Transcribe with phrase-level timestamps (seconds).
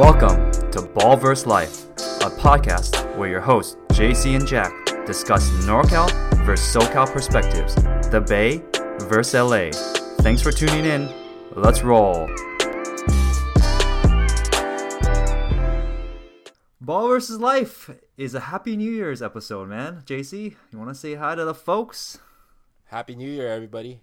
[0.00, 1.84] Welcome to Ball Ballverse Life,
[2.22, 4.72] a podcast where your hosts, JC and Jack,
[5.04, 6.10] discuss NorCal
[6.46, 7.74] versus SoCal perspectives,
[8.10, 8.62] the Bay
[9.08, 9.68] versus LA.
[10.22, 11.06] Thanks for tuning in.
[11.54, 12.30] Let's roll.
[16.80, 20.02] Ball versus Life is a Happy New Year's episode, man.
[20.06, 22.20] JC, you want to say hi to the folks?
[22.86, 24.00] Happy New Year, everybody.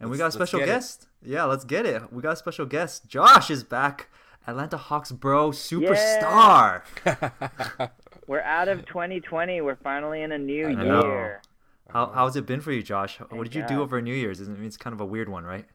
[0.00, 0.72] And we Let's- got a special get it.
[0.72, 1.06] guest.
[1.24, 2.12] Yeah, let's get it.
[2.12, 3.06] We got a special guest.
[3.06, 4.08] Josh is back.
[4.46, 6.82] Atlanta Hawks bro, superstar.
[8.26, 9.60] We're out of 2020.
[9.60, 11.04] We're finally in a new I know.
[11.04, 11.42] year.
[11.90, 13.18] How, how's it been for you, Josh?
[13.18, 14.40] what did you do over New Year's?
[14.40, 15.66] It's- It's kind of a weird one, right?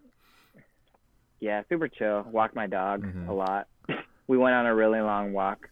[1.39, 2.25] Yeah, super chill.
[2.31, 3.27] Walked my dog Mhm.
[3.27, 3.67] a lot.
[4.27, 5.69] we went on a really long walk,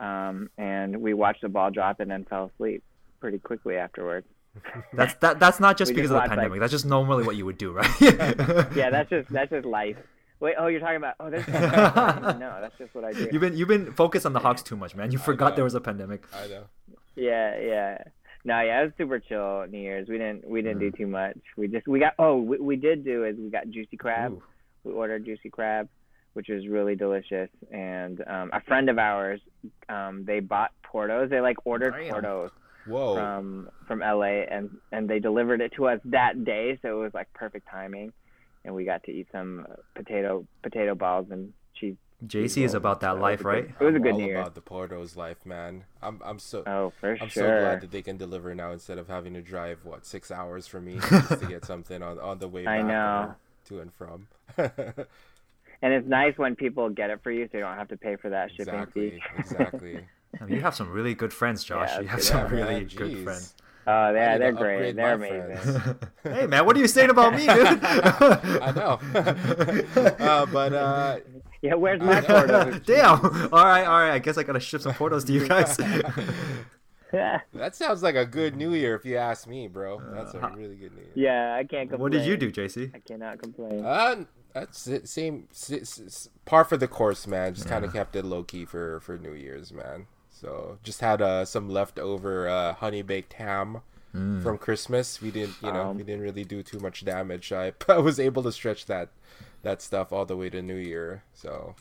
[0.00, 2.82] um, and we watched the ball drop and then fell asleep
[3.20, 4.26] pretty quickly afterwards.
[4.92, 5.38] That's that.
[5.38, 6.60] That's not just We because just of the watched, like- pandemic.
[6.60, 7.88] that's just normally what you would do, right?
[8.00, 9.96] Yeah, that's just that's just life.
[10.40, 13.28] Wait, oh, you're talking about oh, there's no, that's just what I do.
[13.32, 15.10] You've been you've been focused on the Hawks too much, man.
[15.10, 16.24] You forgot there was a pandemic.
[16.34, 16.64] I know.
[17.14, 17.98] Yeah, yeah.
[18.44, 20.08] No, yeah, it was super chill New Year's.
[20.08, 20.96] We didn't we didn't do Mm.
[20.98, 21.38] too much.
[21.56, 24.32] We just we got oh we, we did do is we got juicy crab.
[24.32, 24.42] Ooh.
[24.84, 25.88] we ordered juicy crab,
[26.34, 27.48] which was really delicious.
[27.72, 29.40] And um, a friend of ours,
[29.88, 31.30] um, they bought Porto's.
[31.30, 32.10] They like ordered Damn.
[32.12, 32.50] Porto's
[32.86, 33.14] Whoa.
[33.16, 36.78] from from LA, and and they delivered it to us that day.
[36.82, 38.12] So it was like perfect timing,
[38.66, 41.96] and we got to eat some uh, potato potato balls and cheese.
[42.26, 43.66] JC is about that So life, it was a right?
[43.68, 44.40] good- It was a I'm good all New Year.
[44.40, 45.84] about the Porto's life, man.
[46.02, 47.42] I'm I'm so Oh, for I'm sure.
[47.44, 50.66] so glad that they can deliver now instead of having to drive what six hours
[50.66, 53.34] for me just to get something on on the way I know.
[53.66, 54.28] to and from.
[54.58, 58.16] and it's nice when people get it for you, so you don't have to pay
[58.16, 59.10] for that shipping exactly.
[59.10, 59.22] fee.
[59.38, 60.00] Exactly.
[60.40, 61.90] I mean, you have some really good friends, Josh.
[61.94, 62.52] Yeah, you have that's some good.
[62.56, 63.54] really man, good friends.
[63.88, 64.96] Oh, I yeah, they're great.
[64.96, 65.96] They're amazing.
[66.24, 67.84] hey, man, what are you saying about me, dude?
[67.84, 68.98] I know.
[70.18, 71.18] uh, but uh,
[71.62, 72.80] Yeah, where's my Porto's?
[72.84, 73.20] Damn.
[73.52, 74.12] All right, all right.
[74.12, 75.76] I guess I gotta ship some photos to you guys.
[77.12, 80.00] that sounds like a good New Year if you ask me, bro.
[80.12, 81.12] That's a Uh, really good New Year.
[81.14, 82.00] yeah, I can't complain.
[82.00, 82.94] what did you do, JC?
[82.94, 83.84] I cannot complain.
[83.84, 85.08] Uh, that's it.
[85.08, 87.54] Same, s- s- s- par for the course, man.
[87.54, 90.06] Just kind of kept it low key for for New Year's, man.
[90.40, 93.80] So just had uh, some leftover uh, honey baked ham
[94.38, 95.20] from Christmas.
[95.20, 97.52] We didn't, you know, Um, we didn't really do too much damage.
[97.52, 99.10] I, I was able to stretch that
[99.62, 101.22] that stuff all the way to New Year.
[101.34, 101.74] So,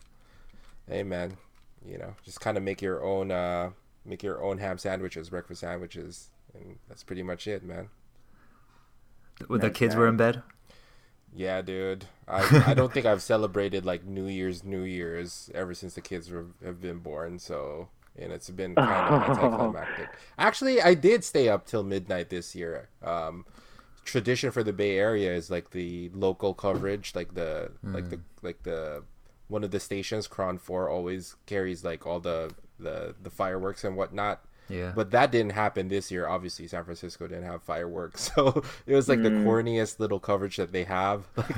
[0.88, 1.38] hey, man,
[1.86, 3.72] you know, just kind of make your own uh,
[4.06, 7.90] make your own ham sandwiches, breakfast sandwiches, and that's pretty much it, man.
[9.48, 10.44] When the Nice, kids were in bed.
[11.34, 12.06] Yeah, dude.
[12.28, 16.30] I I don't think I've celebrated like New Year's, New Year's ever since the kids
[16.32, 17.40] were, have been born.
[17.40, 20.10] So, and it's been kind of anticlimactic.
[20.38, 22.90] Actually, I did stay up till midnight this year.
[23.04, 23.46] Um,
[24.04, 28.64] tradition for the Bay Area is like the local coverage, like the like the like
[28.64, 29.04] the
[29.48, 33.98] one of the stations, KRON Four, always carries like all the the the fireworks and
[33.98, 34.46] whatnot.
[34.70, 34.94] Yeah.
[34.96, 36.28] But that didn't happen this year.
[36.28, 39.44] Obviously, San Francisco didn't have fireworks, so it was like the mm.
[39.44, 41.24] corniest little coverage that they have.
[41.46, 41.56] Like,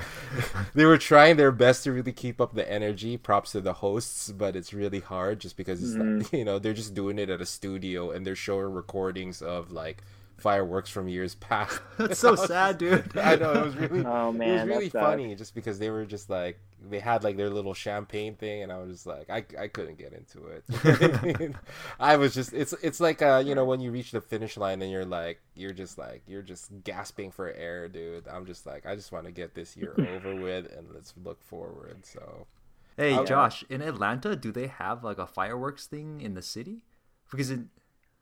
[0.73, 3.16] they were trying their best to really keep up the energy.
[3.16, 6.23] Props to the hosts, but it's really hard just because it's mm.
[6.23, 9.72] like, you know they're just doing it at a studio and they're showing recordings of
[9.72, 10.03] like
[10.38, 11.80] fireworks from years past.
[11.98, 13.18] That's so sad, dude.
[13.18, 15.03] I know it was really Oh, it was man, that really sucks.
[15.03, 16.59] funny just because they were just like
[16.90, 19.98] they had like their little champagne thing and I was just like I, I couldn't
[19.98, 21.56] get into it.
[22.00, 24.81] I was just it's it's like uh you know when you reach the finish line
[24.81, 28.28] and you're like you're just like you're just gasping for air, dude.
[28.28, 31.42] I'm just like I just want to get this year over with and let's look
[31.44, 32.06] forward.
[32.06, 32.46] So
[32.96, 33.24] Hey.
[33.25, 36.84] Josh, in Atlanta, do they have like a fireworks thing in the city?
[37.30, 37.59] Because it,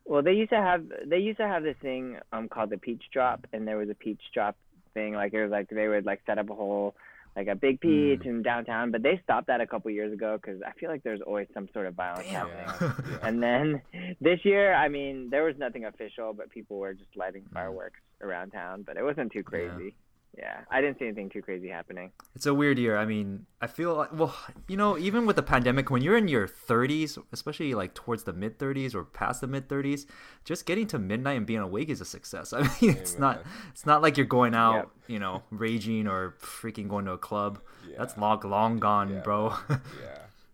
[0.06, 3.02] Well, they used to have they used to have this thing um called the peach
[3.12, 4.56] drop, and there was a peach drop
[4.94, 5.14] thing.
[5.14, 6.94] Like it was like they would like set up a whole
[7.34, 8.26] like a big peach Mm.
[8.26, 11.20] in downtown, but they stopped that a couple years ago because I feel like there's
[11.20, 12.48] always some sort of violence Damn.
[12.48, 13.04] happening.
[13.12, 13.28] yeah.
[13.28, 13.82] And then
[14.22, 17.52] this year, I mean, there was nothing official, but people were just lighting Mm.
[17.52, 18.84] fireworks around town.
[18.86, 19.94] But it wasn't too crazy.
[20.38, 22.12] Yeah, I didn't see anything too crazy happening.
[22.34, 22.98] it's a weird year.
[22.98, 24.36] I mean, I feel like, well,
[24.68, 28.34] you know, even with the pandemic, when you're in your 30s, especially like towards the
[28.34, 30.04] mid 30s or past the mid 30s,
[30.44, 32.52] just getting to midnight and being awake is a success.
[32.56, 34.88] I mean, it's not, it's not like you're going out, Yep.
[35.08, 37.58] you know, raging or freaking going to a club.
[37.96, 39.20] That's long, long gone, Yeah.
[39.20, 39.54] bro.
[39.70, 39.76] yeah.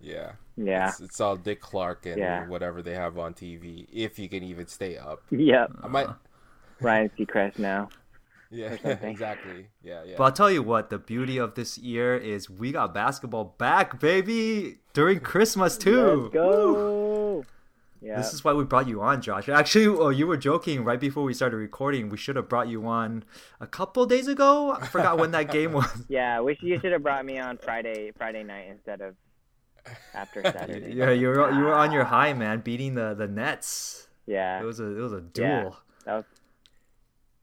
[0.00, 0.32] Yeah.
[0.56, 0.88] Yeah.
[0.90, 2.46] It's, it's all Dick Clark and Yeah.
[2.46, 5.22] whatever they have on TV if you can even stay up.
[5.30, 5.72] Yep.
[5.82, 6.14] I might uh-huh.
[6.80, 7.88] Ryan Seacrest now.
[8.52, 9.68] Yeah, exactly.
[9.82, 10.14] Yeah, yeah.
[10.18, 13.98] But I'll tell you what, the beauty of this year is we got basketball back,
[13.98, 16.22] baby, during Christmas too.
[16.24, 17.44] Let's go.
[18.02, 18.16] Yeah.
[18.16, 19.48] This is why we brought you on, Josh.
[19.48, 22.08] Actually, oh, you were joking right before we started recording.
[22.08, 23.22] We should have brought you on
[23.60, 24.72] a couple days ago.
[24.72, 25.86] I forgot when that game was.
[26.08, 29.14] Yeah, wish you should have brought me on Friday Friday night instead of
[30.14, 30.92] after Saturday.
[30.94, 34.08] Yeah, you were you were on your high, man, beating the the Nets.
[34.26, 34.60] Yeah.
[34.60, 35.62] It was a it was a Yeah.
[35.62, 35.76] duel.
[36.04, 36.24] That was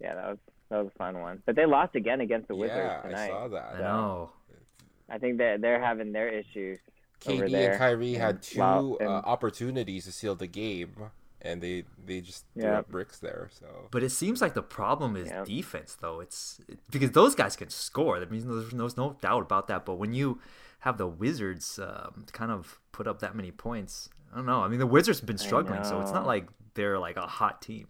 [0.02, 0.38] yeah, that was
[0.70, 1.42] that was a fun one.
[1.46, 3.26] But they lost again against the Wizards yeah, tonight.
[3.26, 3.76] I saw that.
[3.76, 4.32] I know.
[5.10, 6.78] I think that they're having their issues
[7.28, 7.72] over KD there.
[7.72, 10.92] and Kyrie had and two Lau- uh, opportunities to seal the game,
[11.42, 12.80] and they they just threw Yeah.
[12.80, 13.50] up bricks there.
[13.52, 15.44] So But it seems like the problem is Yeah.
[15.44, 16.20] defense, though.
[16.20, 18.20] It's it- because those guys can score.
[18.20, 19.84] That means there's, there's no doubt about that.
[19.86, 20.40] But when you
[20.82, 24.62] have the Wizards um, kind of put up that many points, I don't know.
[24.62, 27.62] I mean, the Wizards have been struggling, so it's not like they're like a hot
[27.64, 27.88] team.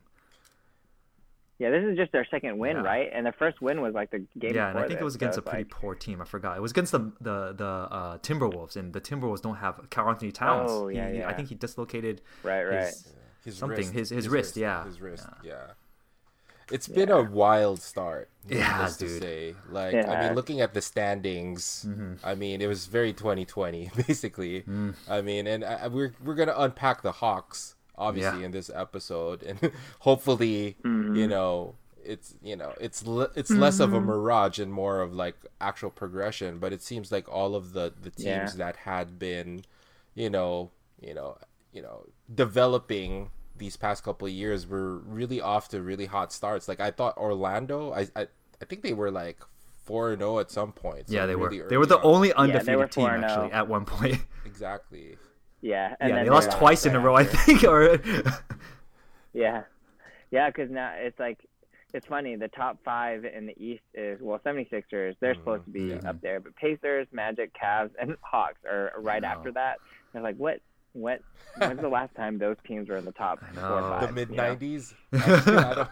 [1.60, 2.84] Yeah, this is just their second win, Yeah.
[2.84, 3.10] right?
[3.14, 5.04] And the first win was like the game yeah, and I before think it this,
[5.04, 6.22] was so against a pretty like- poor team.
[6.22, 6.56] I forgot.
[6.58, 10.32] It was against the the the uh, Timberwolves, and the Timberwolves don't have Carl Anthony
[10.32, 10.72] Towns.
[10.72, 12.86] Oh, yeah, He- he- I think he dislocated Right, right.
[12.88, 13.14] his-
[13.44, 14.86] his Something, wrist, his- his wrist, yeah.
[14.86, 15.72] his wrist, yeah.
[16.72, 19.22] It's been a wild start, Yeah, needless to dude.
[19.24, 19.56] say.
[19.72, 22.14] Like, It I mean, looking at the standings, Mm-hmm.
[22.24, 24.62] I mean, it was very 2020, basically.
[24.62, 24.94] Mm.
[25.10, 28.46] I mean, and I, I- we're we're gonna unpack the Hawks obviously Yeah.
[28.48, 31.16] in this episode, and hopefully, Mm-hmm.
[31.16, 34.08] you know, it's you know, it's le- it's less of a Mm-hmm.
[34.08, 36.58] mirage and more of like actual progression.
[36.60, 38.64] But it seems like all of the the teams Yeah.
[38.64, 39.64] that had been,
[40.16, 41.38] you know, you know,
[41.74, 46.68] you know, developing these past couple of years were really off to really hot starts.
[46.68, 48.28] Like I thought Orlando, I I,
[48.62, 49.40] I think they were like
[49.86, 51.10] four and zero at some point.
[51.10, 51.68] so Yeah, they really were.
[51.70, 52.06] They were the on.
[52.06, 54.24] only they undefeated were team actually at one point.
[54.46, 55.18] Exactly.
[55.62, 57.64] Yeah, and yeah, then they lost lost twice in a row, I think.
[57.64, 58.00] Or
[59.34, 59.64] Yeah,
[60.32, 61.38] yeah, because now it's like
[61.94, 62.36] it's funny.
[62.36, 65.16] The top five in the East is well, 76ers.
[65.20, 65.42] They're mm-hmm.
[65.42, 65.96] supposed to be yeah.
[65.96, 66.18] up mm-hmm.
[66.22, 69.78] there, but Pacers, Magic, Cavs, and Hawks are right after that.
[70.14, 70.62] They're like, what?
[70.94, 71.22] What?
[71.58, 74.08] When's the last time those teams were in the top I four or five?
[74.08, 74.38] The mid know?
[74.38, 74.94] nineties.
[75.12, 75.88] right.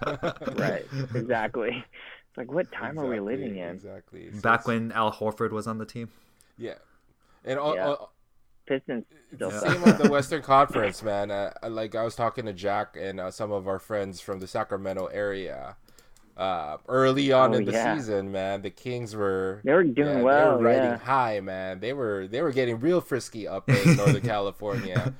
[0.55, 0.85] Right.
[1.13, 1.69] Exactly.
[1.69, 3.69] It's like, what time are we living in?
[3.69, 4.29] Exactly.
[4.41, 6.09] Back it's- when Al Horford was on the team.
[6.57, 6.75] Yeah.
[7.45, 7.87] And all, Yeah.
[7.89, 8.13] all-
[8.67, 9.05] Pistons
[9.35, 11.31] still the same with the Western Conference, man.
[11.31, 14.47] Uh, like I was talking to Jack and uh, some of our friends from the
[14.47, 15.75] Sacramento area.
[16.35, 17.95] Uh, early on Oh, in the yeah.
[17.97, 20.97] season, man, the Kings were They were doing yeah, well, They were riding yeah.
[20.97, 21.79] high, man.
[21.79, 25.13] They were they were getting real frisky up in Northern California.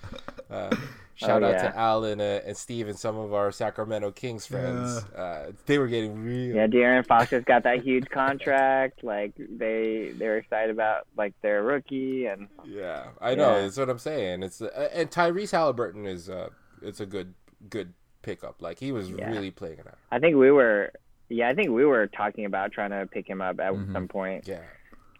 [1.22, 1.72] Uh, shout Oh, out yeah.
[1.72, 5.04] to Alan uh, and Steve and some of our Sacramento Kings friends.
[5.16, 6.56] Uh, they were getting real.
[6.56, 9.04] Yeah, De'Aaron Fox has got that huge contract.
[9.04, 13.56] Like they they're excited about like their rookie and Yeah, I know.
[13.56, 13.62] Yeah.
[13.64, 14.44] That's what I'm saying.
[14.44, 16.50] It's uh, and Tyrese Halliburton is uh,
[16.82, 17.34] it's a good
[17.70, 18.62] good pickup.
[18.62, 19.30] Like he was Yeah.
[19.30, 19.98] really playing it out.
[20.12, 20.92] I think we were
[21.30, 23.92] yeah, I think we were talking about trying to pick him up at Mhm.
[23.92, 24.48] some point.
[24.48, 24.62] Yeah,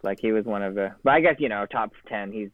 [0.02, 2.50] Like he was one of the but I guess, you know, top ten, he's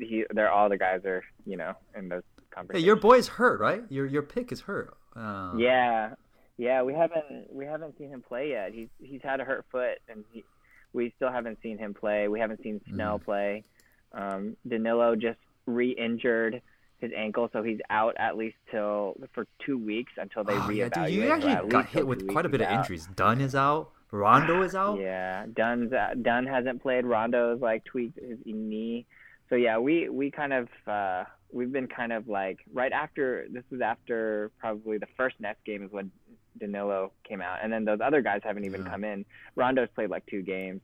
[0.00, 2.22] he they're all the guys are, you know, in those
[2.72, 3.82] Hey, your boy's hurt, right?
[3.88, 4.94] Your your pick is hurt.
[5.16, 6.14] Uh, Yeah.
[6.56, 8.72] Yeah, we haven't we haven't seen him play yet.
[8.72, 10.44] He's he's had a hurt foot and he
[10.92, 12.26] we still haven't seen him play.
[12.28, 13.64] We haven't seen Snell play.
[14.12, 16.60] Um Danilo just re-injured
[16.98, 20.88] his ankle, so he's out at least till for two weeks until they Oh, yeah,
[20.88, 22.80] dude, you actually got hit with quite a bit of out.
[22.80, 23.06] injuries.
[23.14, 23.90] Dunn is out.
[24.10, 24.98] Rondo is out.
[25.00, 27.04] Yeah, Dunn's uh, Dunn hasn't played.
[27.04, 29.06] Rondo's like tweaked his knee.
[29.48, 33.64] So yeah, we we kind of uh, we've been kind of like right after this
[33.70, 36.10] was after probably the first Nets game is when
[36.58, 38.90] Danilo came out, and then those other guys haven't even Yeah.
[38.90, 39.24] come in.
[39.56, 40.80] Rondo's played like two games.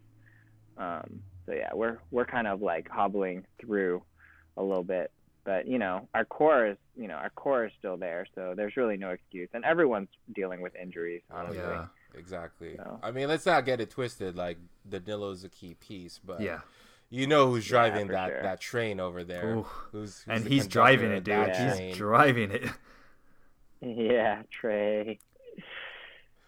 [0.77, 4.03] Um, so yeah, we're we're kind of like hobbling through
[4.57, 5.11] a little bit,
[5.45, 8.77] but you know our core is you know our core is still there, so there's
[8.77, 11.23] really no excuse, and everyone's dealing with injuries.
[11.31, 11.87] Honestly, Yeah.
[12.15, 12.77] exactly.
[12.77, 14.37] So- I mean, let's not get it twisted.
[14.37, 16.61] Like Danilo's a key piece, but Yeah.
[17.15, 18.43] You know who's driving for that sure.
[18.43, 19.55] that train over there.
[19.55, 21.35] Who's, who's And the he's driving it, dude.
[21.35, 21.75] Yeah.
[21.77, 22.65] He's driving it.
[23.81, 25.19] yeah, Trey.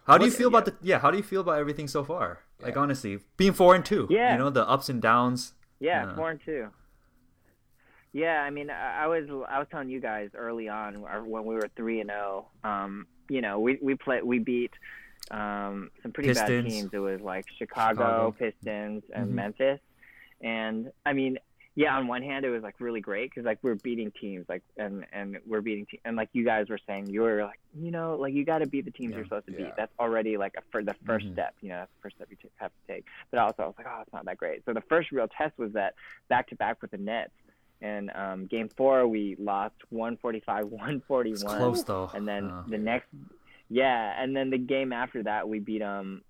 [0.05, 0.99] How do you What's- feel about the yeah?
[0.99, 2.39] How do you feel about everything so far?
[2.61, 4.07] Like honestly, being four and two.
[4.09, 4.31] Yeah.
[4.33, 5.53] You know the ups and downs.
[5.79, 6.15] Yeah, Yeah.
[6.15, 6.67] four and two.
[8.13, 11.45] Yeah, I mean, I I was I was telling you guys early on uh, when
[11.45, 12.47] we were three and zero.
[12.63, 14.71] Um, you know, we we play we beat
[15.29, 16.89] um some pretty bad teams.
[16.93, 18.35] It was like Chicago, Chicago.
[18.39, 19.33] Pistons, and Mhm.
[19.33, 19.79] Memphis.
[20.41, 21.37] And I mean,
[21.75, 24.63] yeah, on one hand, it was like really great because like we're beating teams, like
[24.77, 27.91] and and we're beating te- and like you guys were saying, you were like, you
[27.91, 29.17] know, like you got to beat the teams Yeah.
[29.17, 29.57] you're supposed to Yeah.
[29.65, 29.73] beat.
[29.77, 31.33] That's already like a, for the 1st Mhm.
[31.33, 31.55] step.
[31.61, 33.05] You know, that's the first step you t- have to take.
[33.29, 34.65] But also, I was like, oh, it's not that great.
[34.65, 35.93] So the first real test was that
[36.29, 37.31] back to back with the Nets.
[37.79, 41.57] And um, game four, we lost 145 It's 141.
[41.57, 42.09] close though.
[42.13, 43.09] And then Uh, the next,
[43.69, 46.23] yeah, and then the game after that, we beat them.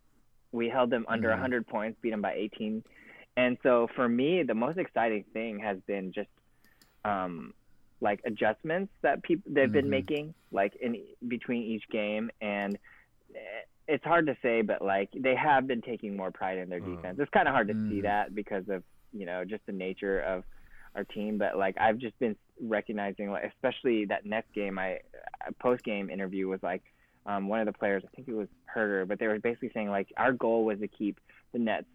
[0.52, 1.34] We held them under Mhm.
[1.40, 2.84] 100 points, beat them by 18.
[3.38, 6.30] And so for me, the most exciting thing has been just
[7.06, 7.54] um,
[8.02, 9.90] like adjustments that people they've been Mhm.
[9.90, 12.30] making, like in between each game.
[12.42, 12.78] And
[13.36, 16.82] eh, it's hard to say, but like they have been taking more pride in their
[16.82, 16.96] Mm.
[16.96, 17.20] defense.
[17.20, 18.04] It's kind of hard to see Mm.
[18.04, 20.44] that because of you know just the nature of
[20.96, 25.00] our team, but like I've just been recognizing, like especially that next game, I
[25.62, 26.84] post game interview was like
[27.28, 29.90] um, one of the players, I think it was Huerter, but they were basically saying
[29.90, 31.20] like our goal was to keep
[31.54, 31.88] the Nets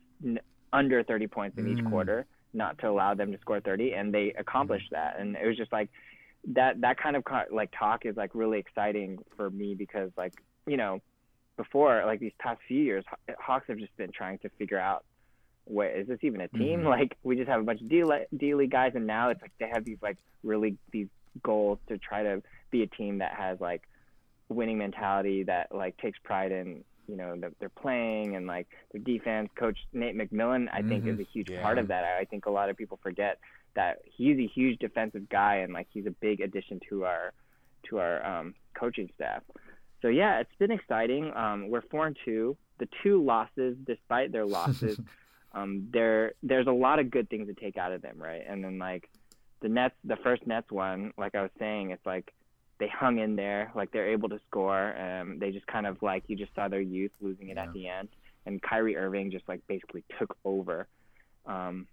[0.72, 1.78] under 30 points in mm.
[1.78, 4.96] each quarter, not to allow them to score 30, and they accomplished mm.
[4.96, 5.16] that.
[5.18, 5.90] And it was just like
[6.48, 10.34] that that kind of like talk is like really exciting for me because like
[10.66, 11.00] you know
[11.56, 13.04] before like these past few years,
[13.38, 15.04] Hawks have just been trying to figure out
[15.64, 16.80] what is this even a team?
[16.80, 16.88] Mm-hmm.
[17.02, 18.02] Like we just have a bunch of D
[18.36, 21.08] D League guys, and now it's like they have these like really these
[21.42, 23.82] goals to try to be a team that has like
[24.48, 29.00] winning mentality that like takes pride in you know that they're playing and like their
[29.00, 29.50] defense.
[29.56, 30.88] Coach Nate McMillan, I mm-hmm.
[30.88, 31.22] think, is mm-hmm.
[31.22, 31.62] a huge yeah.
[31.62, 32.04] part of that.
[32.04, 33.38] I think a lot of people forget
[33.74, 37.32] that he's a huge defensive guy and like he's a big addition to our
[37.88, 39.42] to our um, coaching staff.
[40.00, 41.32] So yeah, it's been exciting.
[41.34, 42.56] Um, we're four and two.
[42.78, 44.98] The two losses, despite their losses,
[45.52, 48.42] um, there there's a lot of good things to take out of them, right?
[48.46, 49.08] And then like
[49.60, 52.32] the Nets, the first Nets one, like I was saying, it's like
[52.82, 54.96] they hung in there, like they're able to score.
[55.00, 57.62] Um, they just kind of like you just saw their youth losing it yeah.
[57.62, 58.08] at the end,
[58.44, 60.88] and Kyrie Irving just like basically took over.
[61.46, 61.86] Um,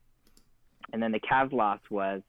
[0.92, 2.24] and then the Cavs loss was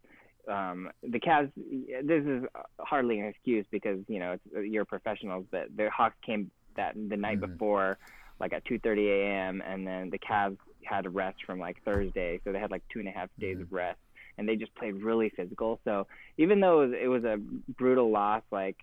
[0.46, 1.50] um, the Cavs.
[1.56, 2.44] This is
[2.78, 7.16] hardly an excuse because you know it's, you're professionals, but the Hawks came that the
[7.16, 7.52] night mm-hmm.
[7.52, 7.96] before,
[8.40, 9.62] like at 2:30 a.m.
[9.66, 12.98] and then the Cavs had a rest from like Thursday, so they had like two
[12.98, 13.62] and a half days mm-hmm.
[13.62, 14.00] of rest
[14.40, 15.78] and they just played really physical.
[15.84, 16.06] So
[16.38, 17.36] even though it was, it was a
[17.72, 18.78] brutal loss, like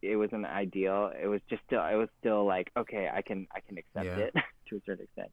[0.00, 3.60] it wasn't ideal, it was just still it was still like okay, I can I
[3.60, 4.24] can accept yeah.
[4.24, 4.34] it
[4.70, 5.30] to a certain extent.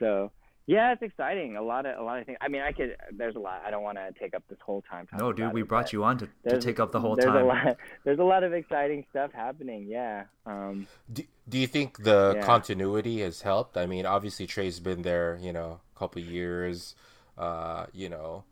[0.00, 0.32] So
[0.66, 1.56] yeah, it's exciting.
[1.56, 2.38] A lot of a lot of things.
[2.40, 2.96] I mean, I could.
[3.12, 3.62] There's a lot.
[3.64, 5.06] I don't want to take up this whole time.
[5.16, 7.44] No, dude, we it, brought you on to, to take up the whole there's time.
[7.44, 9.86] A lot, there's a lot of exciting stuff happening.
[9.88, 10.24] Yeah.
[10.44, 12.42] Um, do, do you think the yeah.
[12.44, 13.76] continuity has helped?
[13.76, 16.96] I mean, obviously Trey's been there, you know, a couple years.
[17.38, 18.44] Uh, you know,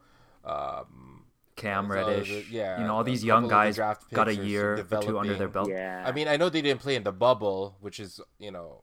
[0.44, 1.25] um,
[1.56, 5.35] Cam Reddish, yeah, you know, all these young guys got a year or two under
[5.35, 5.68] their belt.
[5.68, 6.02] Yeah.
[6.06, 8.82] I mean, I know they didn't play in the bubble, which is, you know,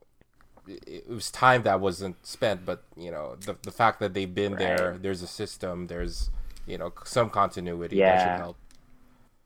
[0.68, 4.52] it was time that wasn't spent, but you know, the the fact that they've been
[4.52, 4.58] right.
[4.58, 6.30] there, there's a system, there's
[6.66, 8.16] you know some continuity yeah.
[8.16, 8.56] that should help.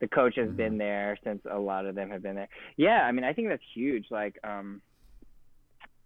[0.00, 0.56] The coach has mm-hmm.
[0.56, 2.48] been there since a lot of them have been there.
[2.76, 4.06] Yeah, I mean, I think that's huge.
[4.10, 4.82] Like, um,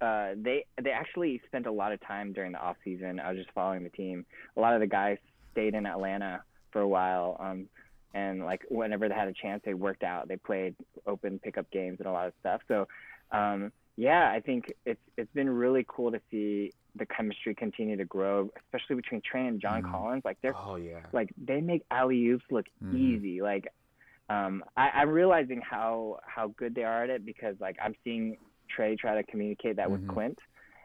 [0.02, 3.18] uh, they they actually spent a lot of time during the off season.
[3.18, 4.26] I was just following the team.
[4.56, 5.16] A lot of the guys
[5.56, 7.36] stayed in Atlanta for a while.
[7.40, 7.68] Um,
[8.12, 10.28] and like whenever they had a chance, they worked out.
[10.28, 10.74] They played
[11.06, 12.60] open pickup games and a lot of stuff.
[12.68, 12.86] So,
[13.30, 18.04] um, yeah, I think it's it's been really cool to see the chemistry continue to
[18.04, 19.90] grow, especially between Trey and John mm.
[19.90, 20.22] Collins.
[20.24, 22.94] Like they're oh yeah, like they make alley oops look mm.
[22.94, 23.40] easy.
[23.40, 23.68] Like
[24.28, 28.36] um, I, I'm realizing how how good they are at it because like I'm seeing
[28.68, 30.06] Trey try to communicate that mm-hmm.
[30.06, 30.38] with Clint,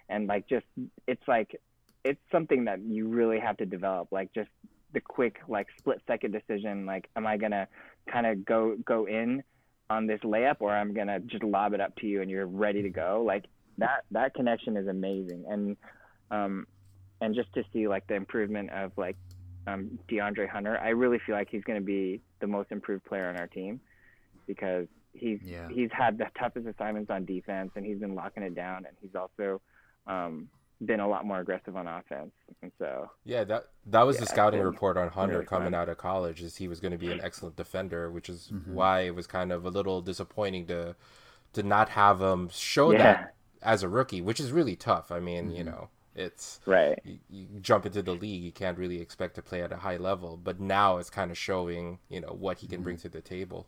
[0.08, 0.66] and like just
[1.08, 1.60] it's like
[2.04, 4.12] it's something that you really have to develop.
[4.12, 4.50] Like just
[4.94, 6.86] the quick like split second decision.
[6.86, 7.68] Like, am I gonna
[8.12, 9.44] kind of go go in
[9.90, 12.82] on this layup, or I'm gonna just lob it up to you and you're ready
[12.82, 13.24] to go?
[13.26, 13.46] Like
[13.78, 15.78] that that connection is amazing, and
[16.30, 16.68] um,
[17.20, 19.18] and just to see like the improvement of like
[19.68, 23.38] um, DeAndre Hunter, I really feel like he's gonna be the most improved player on
[23.38, 23.80] our team
[24.48, 25.68] because he's yeah.
[25.70, 29.16] he's had the toughest assignments on defense and he's been locking it down, and he's
[29.16, 29.62] also
[30.08, 30.48] um,
[30.86, 32.32] been a lot more aggressive on offense.
[32.62, 35.76] And so yeah, that that was yeah, the scouting report on Hunter really coming fun.
[35.76, 38.74] out of college is he was going to be an excellent defender, which is mm-hmm.
[38.74, 40.96] why it was kind of a little disappointing to
[41.54, 42.98] to not have him show yeah.
[42.98, 45.12] that as a rookie, which is really tough.
[45.12, 45.58] I mean, mm-hmm.
[45.58, 47.00] you know, it's right.
[47.04, 49.98] You, you, jump into the league, you can't really expect to play at a high
[49.98, 52.84] level, but now it's kind of showing, you know, what he can mm-hmm.
[52.84, 53.68] bring to the table.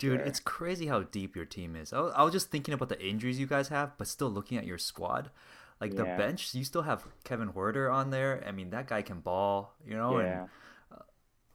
[0.00, 1.92] Dude, it's crazy how deep your team is.
[1.92, 4.58] I was, I was just thinking about the injuries you guys have, but still looking
[4.58, 5.30] at your squad.
[5.80, 5.98] Like yeah.
[5.98, 8.42] the bench, you still have Kevin Huerter on there.
[8.46, 10.18] I mean, that guy can ball, you know.
[10.20, 10.40] Yeah.
[10.40, 10.48] And,
[10.92, 11.02] uh,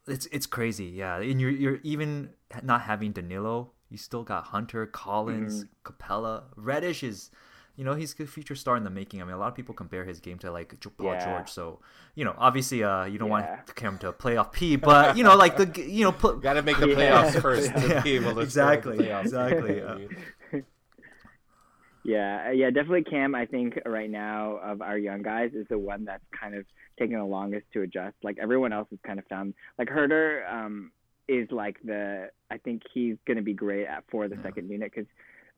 [0.07, 1.17] it's it's crazy, yeah.
[1.17, 2.29] And you're you're even
[2.61, 3.71] not having Danilo.
[3.89, 5.91] You still got Hunter, Collins, mm-hmm.
[5.91, 6.43] Capela.
[6.55, 7.29] Reddish is,
[7.75, 9.21] you know, he's a future star in the making.
[9.21, 11.25] I mean, a lot of people compare his game to like Paul yeah.
[11.25, 11.49] George.
[11.49, 11.79] So,
[12.15, 13.57] you know, obviously, uh, you don't yeah.
[13.65, 16.61] want him to playoff P, but you know, like the you know, put, got to
[16.61, 17.71] make the playoffs first.
[18.05, 18.39] yeah.
[18.39, 19.81] exactly, exactly.
[19.91, 19.97] Uh,
[22.03, 23.36] yeah, uh, yeah, definitely Cam.
[23.36, 26.65] I think right now of our young guys is the one that's kind of
[26.98, 28.15] taking the longest to adjust.
[28.24, 30.91] Like everyone else has kind of found like Huerter um,
[31.27, 32.29] is like the.
[32.50, 34.43] I think he's going to be great at for the yeah.
[34.43, 35.10] second unit because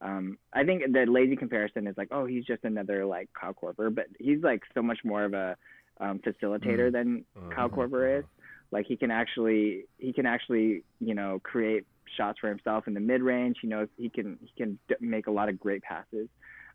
[0.02, 3.94] um, I think the lazy comparison is like, oh, he's just another like Kyle Korver,
[3.94, 5.56] but he's like so much more of a
[6.02, 6.94] um, facilitator mm-hmm.
[6.94, 7.52] than mm-hmm.
[7.52, 8.26] Kyle Korver is.
[8.72, 13.00] Like he can actually he can actually you know create shots for himself in the
[13.00, 13.58] mid range.
[13.62, 16.28] He knows he can he can make a lot of great passes.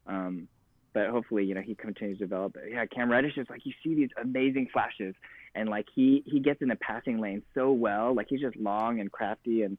[0.06, 0.48] Um,
[0.94, 2.54] but hopefully, you know, he continues to develop.
[2.54, 5.14] But yeah, Cam Reddish is like you see these amazing flashes,
[5.54, 8.14] and like he he gets in the passing lane so well.
[8.14, 9.78] Like he's just long and crafty, and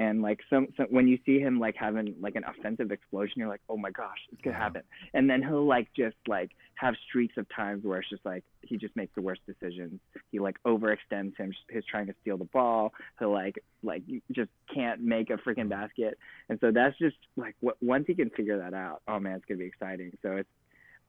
[0.00, 3.50] and like some, some when you see him like having like an offensive explosion, you're
[3.50, 4.80] like, oh my gosh, it's gonna happen.
[5.12, 8.78] And then he'll like just like have streaks of times where it's just like he
[8.78, 10.00] just makes the worst decisions.
[10.32, 11.52] He like overextends him.
[11.70, 12.94] He's trying to steal the ball.
[13.18, 14.02] He'll like like
[14.32, 15.68] just can't make a freaking mm-hmm.
[15.68, 16.18] basket.
[16.48, 19.44] And so that's just like what once he can figure that out, oh man, it's
[19.44, 20.16] gonna be exciting.
[20.22, 20.48] So it's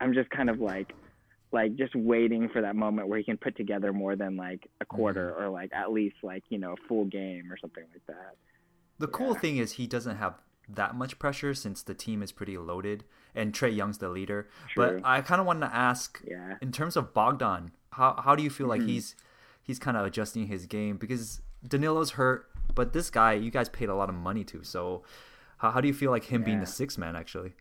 [0.01, 0.91] I'm just kind of like
[1.53, 4.85] like just waiting for that moment where he can put together more than like a
[4.85, 5.43] quarter mm-hmm.
[5.45, 8.35] or like at least like you know a full game or something like that.
[9.01, 10.35] The cool thing is he doesn't have
[10.69, 13.03] that much pressure since the team is pretty loaded
[13.35, 14.47] and Trey Young's the leader.
[14.69, 14.99] True.
[15.01, 16.57] But I kind of wanted to ask, Yeah.
[16.61, 18.87] in terms of Bogdan, how how do you feel like Mhm.
[18.93, 19.15] he's
[19.63, 23.89] he's kind of adjusting his game because Danilo's hurt, but this guy you guys paid
[23.89, 24.63] a lot of money to.
[24.63, 25.03] So
[25.57, 27.53] how, how do you feel like him being the sixth man actually?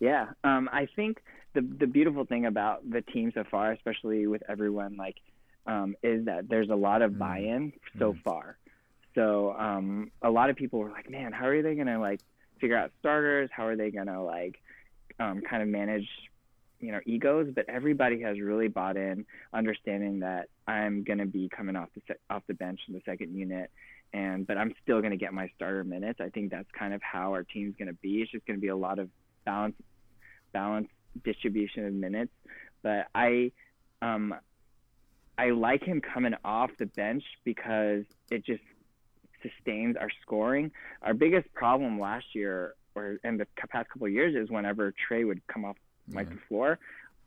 [0.00, 1.22] Yeah, um, I think
[1.54, 5.16] the the beautiful thing about the team so far, especially with everyone, like,
[5.66, 7.18] um, is that there's a lot of Mm.
[7.18, 8.58] buy-in so far.
[9.14, 12.20] So um, a lot of people were like, "Man, how are they gonna like
[12.60, 13.50] figure out starters?
[13.52, 14.60] How are they gonna like
[15.18, 16.08] um, kind of manage,
[16.80, 21.76] you know, egos?" But everybody has really bought in, understanding that I'm gonna be coming
[21.76, 23.70] off the se- off the bench in the second unit,
[24.12, 26.20] and but I'm still gonna get my starter minutes.
[26.20, 28.22] I think that's kind of how our team's gonna be.
[28.22, 29.08] It's just gonna be a lot of
[29.44, 29.76] balance
[30.52, 30.92] balanced
[31.24, 32.32] distribution of minutes.
[32.82, 33.52] But I
[34.00, 34.34] um
[35.38, 38.62] I like him coming off the bench because it just
[39.42, 40.70] sustains our scoring.
[41.02, 45.24] Our biggest problem last year or in the past couple of years is whenever Trey
[45.24, 45.76] would come off
[46.12, 46.34] like Yeah.
[46.34, 46.78] the floor,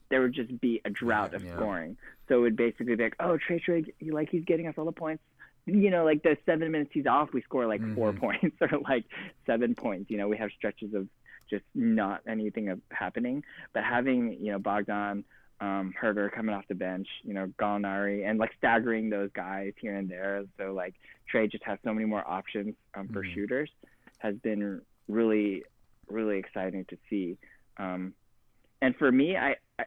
[0.09, 1.55] there would just be a drought of Yeah.
[1.55, 1.97] scoring.
[2.27, 4.91] So it would basically be like, oh, Trey, Trey, like he's getting us all the
[4.91, 5.23] points.
[5.65, 8.19] You know, like the seven minutes he's off, we score like four Mhm.
[8.19, 9.05] points or like
[9.47, 10.11] seven points.
[10.11, 11.07] You know, we have stretches of
[11.49, 13.43] just not anything of happening.
[13.73, 15.23] But having you know Bogdan,
[15.61, 19.95] um, Huerter coming off the bench, you know Gallinari, and like staggering those guys here
[19.95, 20.95] and there, so like
[21.29, 23.33] Trey just has so many more options um, for Mhm.
[23.33, 23.69] shooters,
[24.19, 25.63] has been really,
[26.07, 27.37] really exciting to see.
[27.77, 28.13] Um,
[28.81, 29.85] and for me, I, I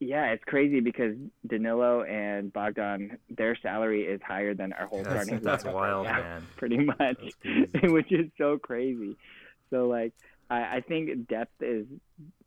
[0.00, 5.14] yeah, it's crazy because Danilo and Bogdan, their salary is higher than our whole That's,
[5.14, 6.48] starting that's lineup right wild, now man.
[6.56, 7.20] pretty much,
[7.84, 9.16] which is so crazy.
[9.70, 10.12] So like,
[10.50, 11.86] I, I think depth is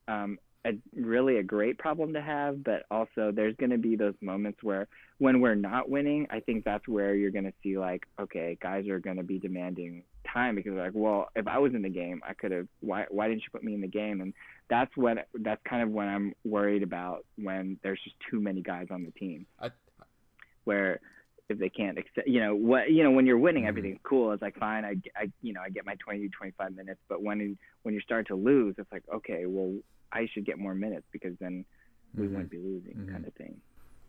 [0.07, 4.15] um, a really a great problem to have, but also there's going to be those
[4.21, 8.05] moments where when we're not winning, I think that's where you're going to see like,
[8.19, 11.73] okay, guys are going to be demanding time because they're like, well, if I was
[11.73, 12.67] in the game, I could have.
[12.81, 14.21] Why why didn't you put me in the game?
[14.21, 14.33] And
[14.69, 18.87] that's when that's kind of when I'm worried about when there's just too many guys
[18.91, 19.71] on the team I,
[20.65, 20.99] where
[21.49, 23.67] if they can't accept, you know, what, you know, when you're winning, Mhm.
[23.69, 24.33] everything's cool.
[24.33, 26.99] It's like, fine, I, I, you know, I get my 20, 25 minutes.
[27.07, 29.73] But when, when you start to lose, it's like, okay, well,
[30.11, 31.65] I should get more minutes because then
[32.15, 32.31] we Mhm.
[32.31, 33.11] wouldn't be losing Mhm.
[33.11, 33.59] kind of thing.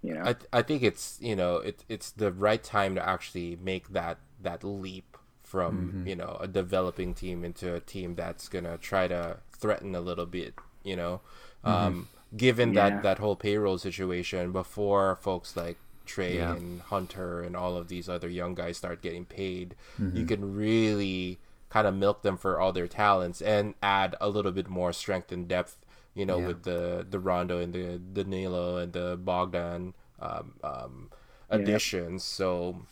[0.03, 0.21] You know?
[0.25, 3.89] I, th- I think it's you know it, it's the right time to actually make
[3.89, 6.09] that that leap from Mhm.
[6.09, 10.27] you know a developing team into a team that's gonna try to threaten a little
[10.27, 11.21] bit you know
[11.65, 12.91] um, given Yeah.
[12.91, 16.55] that that whole payroll situation before folks like Trey Yeah.
[16.55, 20.17] and Hunter and all of these other young guys start getting paid Mm-hmm.
[20.17, 21.39] you can really
[21.71, 25.33] kind of milk them for all their talents and add a little bit more strength
[25.33, 25.77] and depth
[26.15, 26.47] you know Yeah.
[26.49, 31.11] with the the Rondo and the Danilo and the Bogdan um, um,
[31.51, 32.25] additions.
[32.25, 32.83] So,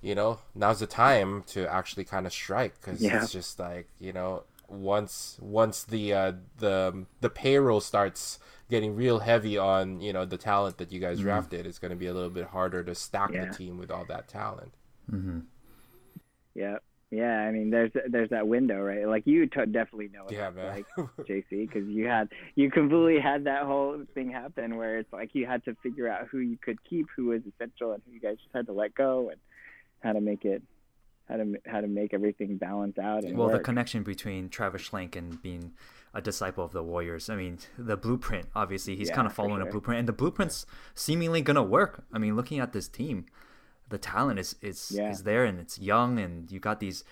[0.00, 3.22] you know, now's the time to actually kind of strike because Yeah.
[3.22, 8.38] it's just like you know once once the uh, the the payroll starts
[8.70, 11.96] getting real heavy on you know the talent that you guys drafted, it's going to
[11.96, 13.34] be a little bit harder to stack Mm-hmm.
[13.34, 13.50] Yeah.
[13.50, 14.72] the team with all that talent.
[15.10, 15.40] Mm-hmm.
[16.54, 16.78] yeah.
[17.10, 17.38] Yeah.
[17.38, 19.06] I mean, there's, there's that window, right?
[19.06, 20.84] Like you t- definitely know what Yeah, that's man.
[20.96, 21.08] like.
[21.28, 25.46] JC because you had you completely had that whole thing happen where it's like you
[25.46, 28.36] had to figure out who you could keep, who was essential, and who you guys
[28.36, 29.38] just had to let go, and
[30.00, 30.62] how to make it,
[31.28, 35.16] how to how to make everything balance out and Well, the connection between Travis Schlenk
[35.16, 35.72] and being
[36.14, 37.28] a disciple of the Warriors.
[37.28, 38.46] I mean, the blueprint.
[38.54, 42.04] Obviously, he's Yeah, kind of following a blueprint, and the blueprint's seemingly gonna work.
[42.12, 43.26] I mean, looking at this team,
[43.88, 45.10] the talent is is Yeah.
[45.10, 47.04] is there, and it's young, and you got these.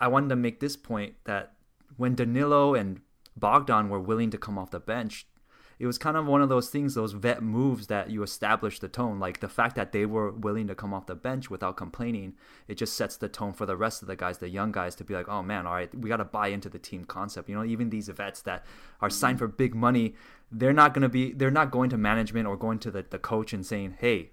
[0.00, 1.54] I wanted to make this point that
[1.96, 3.00] when Danilo and
[3.36, 5.26] Bogdan were willing to come off the bench,
[5.78, 8.88] it was kind of one of those things, those vet moves that you establish the
[8.88, 9.20] tone.
[9.20, 12.34] Like the fact that they were willing to come off the bench without complaining,
[12.66, 15.04] it just sets the tone for the rest of the guys, the young guys, to
[15.04, 17.48] be like, oh man, all right, we got to buy into the team concept.
[17.48, 18.66] You know, even these vets that
[19.00, 19.46] are signed mm-hmm.
[19.46, 20.14] for big money,
[20.50, 23.18] they're not going to be, they're not going to management or going to the, the
[23.18, 24.30] coach and saying, hey,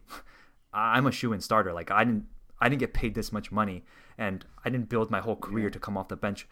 [0.76, 1.74] I'm a shoe in starter.
[1.74, 2.26] Like I didn't,
[2.60, 3.84] I didn't get paid this much money,
[4.18, 6.48] and I didn't build my whole career to come off the bench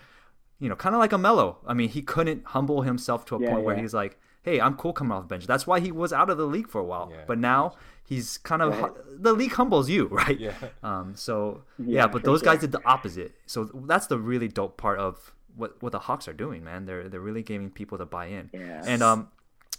[0.60, 1.58] you know, kind of like a Melo.
[1.68, 4.76] I mean, he couldn't humble himself to a Yeah, point where he's like, "Hey, I'm
[4.78, 6.84] cool coming off the bench." That's why he was out of the league for a
[6.86, 7.10] while.
[7.12, 7.24] Yeah.
[7.28, 7.74] But now
[8.06, 8.92] he's kind of Right.
[9.22, 10.40] the league humbles you, right?
[10.40, 10.54] Yeah.
[10.82, 11.16] Um.
[11.16, 13.34] So yeah, Yeah, but those guys did the opposite.
[13.46, 16.86] So that's the really dope part of what what the Hawks are doing, man.
[16.86, 18.50] They're they're really getting people to buy in.
[18.54, 18.84] Yeah.
[18.88, 19.30] And um,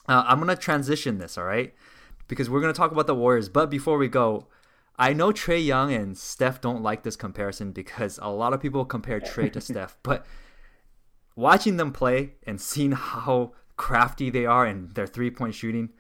[0.07, 1.73] uh, I'm gonna transition this, all right,
[2.29, 3.49] because we're gonna talk about the Warriors.
[3.49, 4.47] But before we go,
[4.97, 8.85] I know Trey Young and Steph don't like this comparison because a lot of people
[8.85, 10.25] compare Trey to Steph, but
[11.37, 15.91] watching them play and seeing how crafty they are in their three point shooting,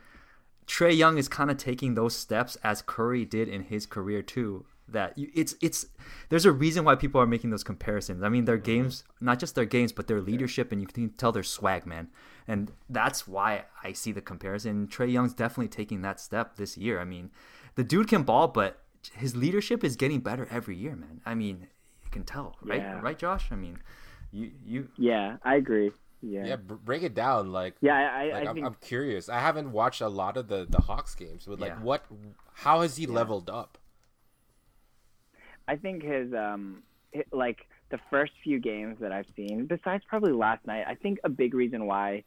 [0.66, 4.64] Trey Young is kind of taking those steps as Curry did in his career too.
[4.86, 5.86] That you, it's it's
[6.28, 8.22] there's a reason why people are making those comparisons.
[8.22, 8.64] I mean, their mm-hmm.
[8.64, 12.08] games, not just their games, but their leadership, and you can tell their swag, man.
[12.46, 14.86] And that's why I see the comparison.
[14.86, 17.00] Trey Young's definitely taking that step this year.
[17.00, 17.30] I mean,
[17.76, 18.82] the dude can ball, but
[19.14, 21.20] his leadership is getting better every year, man.
[21.24, 21.68] I mean,
[22.04, 22.80] you can tell, right?
[22.80, 23.00] Yeah.
[23.00, 23.48] Right, Josh?
[23.50, 23.78] I mean,
[24.32, 25.92] you you Yeah, I agree.
[26.20, 26.46] Yeah.
[26.46, 27.52] Yeah, break it down.
[27.52, 29.28] Like, Yeah, I, I, like I I'm, think I'm curious.
[29.28, 31.82] I haven't watched a lot of the the Hawks games, but like, Yeah.
[31.82, 32.04] what?
[32.54, 33.78] How has he leveled up?
[35.68, 36.82] I think his um
[37.32, 37.58] like
[37.90, 41.54] the first few games that I've seen, besides probably last night, I think a big
[41.54, 42.24] reason why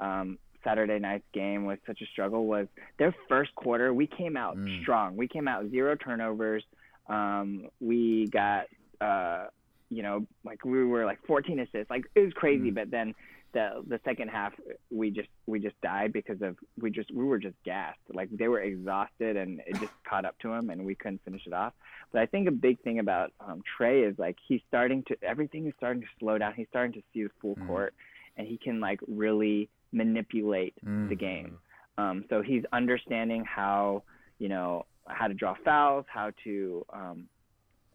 [0.00, 2.66] um Saturday night's game was such a struggle was
[2.98, 3.94] their first quarter.
[3.94, 4.82] We came out Mm.
[4.82, 5.16] strong.
[5.16, 6.64] We came out zero turnovers.
[7.08, 8.66] Um, we got
[9.00, 9.46] uh,
[9.90, 11.90] you know like we were like 14 assists.
[11.90, 12.70] Like it was crazy.
[12.70, 12.74] Mm.
[12.74, 13.14] But then
[13.54, 14.52] the the second half
[14.90, 17.98] we just we just died because of we just we were just gassed.
[18.12, 21.46] Like they were exhausted and it just caught up to them and we couldn't finish
[21.46, 21.72] it off.
[22.12, 25.66] But I think a big thing about um, Trey is like he's starting to everything
[25.66, 26.52] is starting to slow down.
[26.54, 27.66] He's starting to see the full Mm.
[27.66, 27.94] court,
[28.36, 31.08] and he can like really manipulate Mm.
[31.08, 31.58] the game.
[31.96, 34.02] Um, so he's understanding how
[34.38, 37.28] you know how to draw fouls, how to um,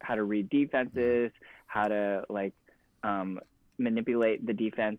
[0.00, 1.30] how to read defenses,
[1.74, 2.54] how to like
[3.02, 3.40] um,
[3.78, 4.98] manipulate the defense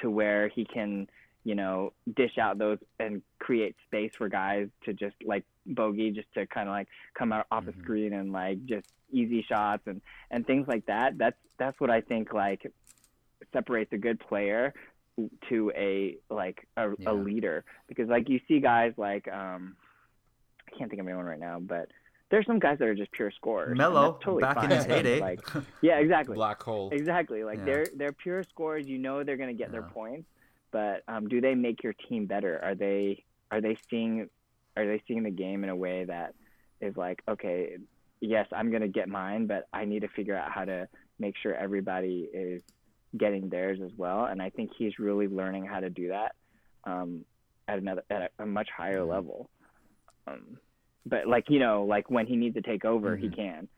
[0.00, 1.06] to where he can
[1.44, 6.30] you know dish out those and create space for guys to just like bogey just
[6.34, 7.66] to kind of like come out off Mhm.
[7.66, 11.90] the screen and like just easy shots and and things like that that's that's what
[11.90, 12.70] i think like
[13.52, 14.74] separates a good player
[15.48, 17.10] to a like a, Yeah.
[17.10, 19.76] a leader because like you see guys like um
[20.66, 21.88] i can't think of anyone right now but
[22.30, 24.84] there's some guys that are just pure scorers and Melo that's totally back in his
[24.84, 25.20] heyday.
[25.20, 25.40] like
[25.82, 26.90] yeah exactly Black hole.
[26.92, 27.44] Exactly.
[27.44, 27.64] Like Yeah.
[27.64, 28.86] they're they're pure scorers.
[28.86, 30.28] You know they're going to get their points,
[30.70, 32.60] but um, do they make your team better?
[32.62, 34.28] Are they are they seeing
[34.76, 36.34] are they seeing the game in a way that
[36.80, 37.76] is like okay,
[38.20, 40.86] yes, I'm going to get mine, but I need to figure out how to
[41.18, 42.62] make sure everybody is
[43.16, 44.26] getting theirs as well.
[44.26, 46.34] And I think he's really learning how to do that
[46.84, 47.24] um,
[47.66, 49.08] at another at a, a much higher Mhm.
[49.08, 49.50] level.
[50.26, 50.58] Um,
[51.06, 53.36] but like you know, like when he needs to take over, he Mhm.
[53.36, 53.68] can.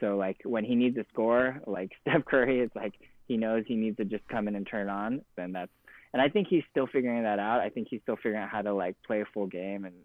[0.00, 2.94] So like when he needs to score, like Steph Curry, it's like
[3.26, 5.24] he knows he needs to just come in and turn on.
[5.36, 5.72] Then that's
[6.12, 7.60] and I think he's still figuring that out.
[7.60, 9.96] I think he's still figuring out how to like play a full game and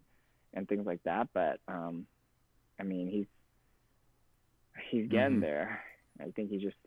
[0.53, 1.29] and things like that.
[1.33, 2.05] But um,
[2.79, 3.27] I mean he's
[4.89, 5.41] he's getting Mhm.
[5.41, 5.83] there.
[6.19, 6.77] I think he just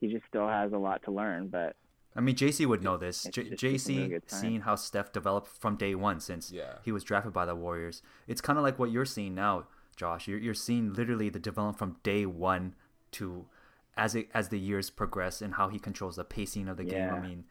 [0.00, 1.48] he just still has a lot to learn.
[1.48, 1.76] But
[2.16, 3.24] I mean, JC would know this.
[3.24, 6.74] J- just taking a JC, good seeing how Steph developed from day one since Yeah.
[6.84, 8.02] he was drafted by the Warriors.
[8.28, 9.64] It's kind of like what you're seeing now,
[9.96, 10.28] Josh.
[10.28, 12.74] You're, you're seeing literally the development from day one
[13.12, 13.46] to
[13.96, 17.10] as it as the years progress and how he controls the pacing of the game.
[17.10, 17.44] I mean,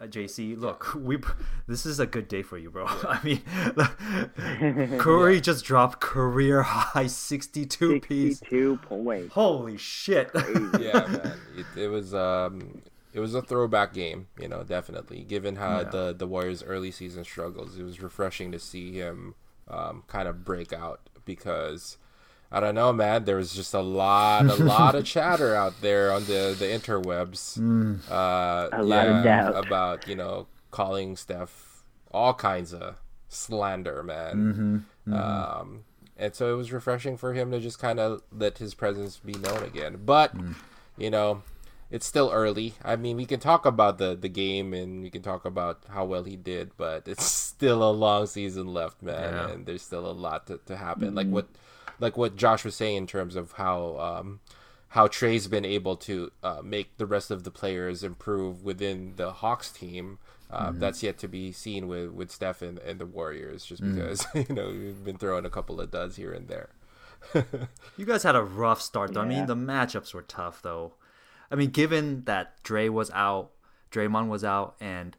[0.00, 1.18] uh, JC, look, we
[1.66, 2.86] this is a good day for you, bro.
[2.88, 3.42] I mean,
[4.98, 8.38] Curry just dropped career high 62 piece.
[8.38, 9.34] sixty-two points.
[9.34, 10.30] Holy shit!
[10.34, 11.32] yeah, man.
[11.56, 12.80] It, it was um,
[13.18, 15.24] it was a throwback game, you know, definitely.
[15.24, 15.90] Given how Yeah.
[15.90, 19.34] the the Warriors' early season struggles, it was refreshing to see him
[19.66, 21.98] um, kind of break out because
[22.50, 23.24] I don't know, man.
[23.24, 27.58] There was just a lot, a lot of chatter out there on the the interwebs.
[27.58, 28.00] Mm.
[28.10, 29.66] Uh, A lot of doubt.
[29.66, 32.96] about you know calling Steph all kinds of
[33.28, 34.84] slander, man.
[35.06, 35.12] Mm-hmm.
[35.14, 35.84] Um,
[36.16, 39.34] and so it was refreshing for him to just kind of let his presence be
[39.34, 40.00] known again.
[40.04, 40.54] But Mm.
[40.96, 41.42] you know,
[41.90, 42.74] it's still early.
[42.84, 46.04] I mean, we can talk about the the game and we can talk about how
[46.04, 47.24] well he did, but it's
[47.54, 49.48] still a long season left, man, Yeah.
[49.50, 51.14] and there's still a lot to, to happen.
[51.14, 51.48] Like what
[52.00, 54.40] like what Josh was saying in terms of how um
[54.92, 59.32] how Trey's been able to uh, make the rest of the players improve within the
[59.32, 60.18] Hawks team.
[60.50, 64.24] Uh, That's yet to be seen with with Steph and, and the Warriors, just because
[64.34, 66.70] you know we've been throwing a couple of duds here and there.
[67.98, 69.22] You guys had a rough start, though.
[69.22, 70.92] I mean, the matchups were tough, though.
[71.50, 73.50] I mean, given that Dre was out,
[73.90, 75.16] Draymond was out, and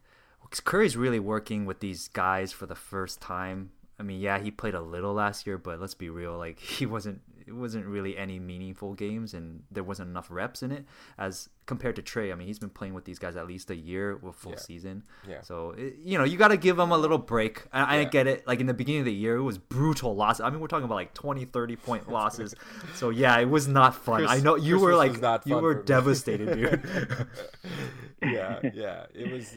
[0.64, 3.70] Curry's really working with these guys for the first time.
[3.98, 6.36] I mean, yeah, he played a little last year, but let's be real.
[6.36, 10.70] Like, he wasn't it wasn't really any meaningful games, and there wasn't enough reps in
[10.72, 10.84] it
[11.18, 12.30] as compared to Trey.
[12.32, 14.58] I mean, he's been playing with these guys at least a year with full Yeah.
[14.58, 15.02] season.
[15.28, 15.40] Yeah.
[15.42, 17.64] So it, you know, you got to give him a little break.
[17.72, 18.04] I, I Yeah.
[18.08, 18.46] get it.
[18.46, 20.40] Like in the beginning of the year, it was brutal losses.
[20.42, 22.54] I mean, we're talking about like 20, 30 point losses.
[22.94, 24.26] so yeah, it was not fun.
[24.26, 26.82] I know you were like not you were devastated, dude.
[28.22, 29.06] yeah, yeah.
[29.14, 29.54] It was.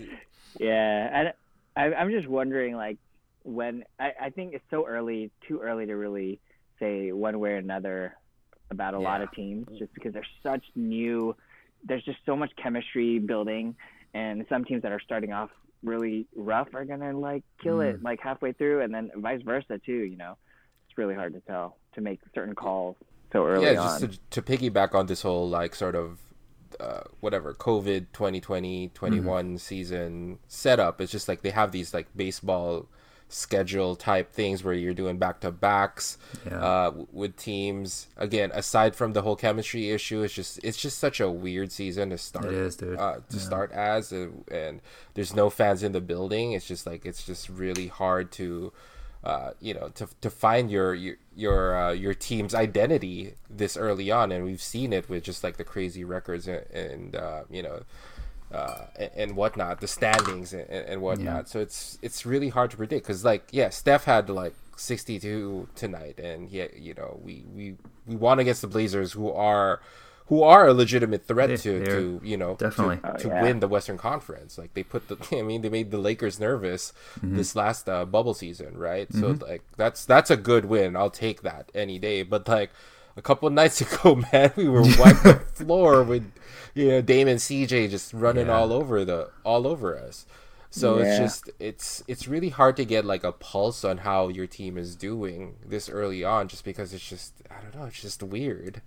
[0.59, 1.33] Yeah, and
[1.75, 2.97] I, I'm just wondering, like,
[3.43, 6.39] when I, I think it's so early, too early to really
[6.83, 8.15] say one way or another
[8.71, 11.35] about a lot of teams, just because there's such new,
[11.87, 13.75] there's just so much chemistry building,
[14.13, 15.49] and some teams that are starting off
[15.83, 20.01] really rough are gonna like kill it like halfway through, and then vice versa too.
[20.13, 20.37] You know,
[20.87, 22.95] it's really hard to tell to make certain calls
[23.31, 23.99] so early yeah, on.
[23.99, 23.99] just
[24.31, 26.19] to, to piggyback on this whole like sort of
[26.79, 29.55] uh, whatever COVID 2020 21 Mm-hmm.
[29.57, 31.01] season setup.
[31.01, 32.87] It's just like they have these like baseball
[33.33, 36.57] schedule type things where you're doing back to backs Yeah.
[36.63, 38.07] uh, with teams.
[38.17, 42.11] Again, aside from the whole chemistry issue, it's just it's just such a weird season
[42.11, 42.45] to start.
[42.45, 42.97] It is, dude.
[42.99, 44.81] Uh, to start as, and, and
[45.15, 46.53] there's no fans in the building.
[46.53, 48.71] It's just like it's just really hard to
[49.23, 54.11] uh, you know, to, to find your your your, uh, your team's identity this early
[54.11, 57.63] on, and we've seen it with just like the crazy records and, and uh, you
[57.63, 57.83] know,
[58.53, 61.49] uh, and, and whatnot, the standings and, and whatnot.
[61.49, 66.19] So it's it's really hard to predict because like yeah, Steph had like 62 tonight,
[66.19, 67.75] and yeah, you know, we we
[68.07, 69.81] we won against the Blazers, who are
[70.27, 72.97] who are a legitimate threat They- to, to you know definitely.
[72.97, 73.41] to, Oh, to yeah.
[73.41, 74.57] win the Western Conference.
[74.57, 77.35] Like they put the, I mean, they made the Lakers nervous Mm-hmm.
[77.37, 79.11] this last uh, bubble season, right?
[79.13, 80.95] So like that's that's a good win.
[80.95, 82.23] I'll take that any day.
[82.23, 82.71] But like
[83.15, 86.31] a couple nights ago, man, we were wiping the floor with
[86.73, 88.49] you know Dame and CJ just running Yeah.
[88.49, 90.25] all over the all over us.
[90.69, 94.47] So it's just it's it's really hard to get like a pulse on how your
[94.47, 98.23] team is doing this early on, just because it's just I don't know, it's just
[98.23, 98.81] weird.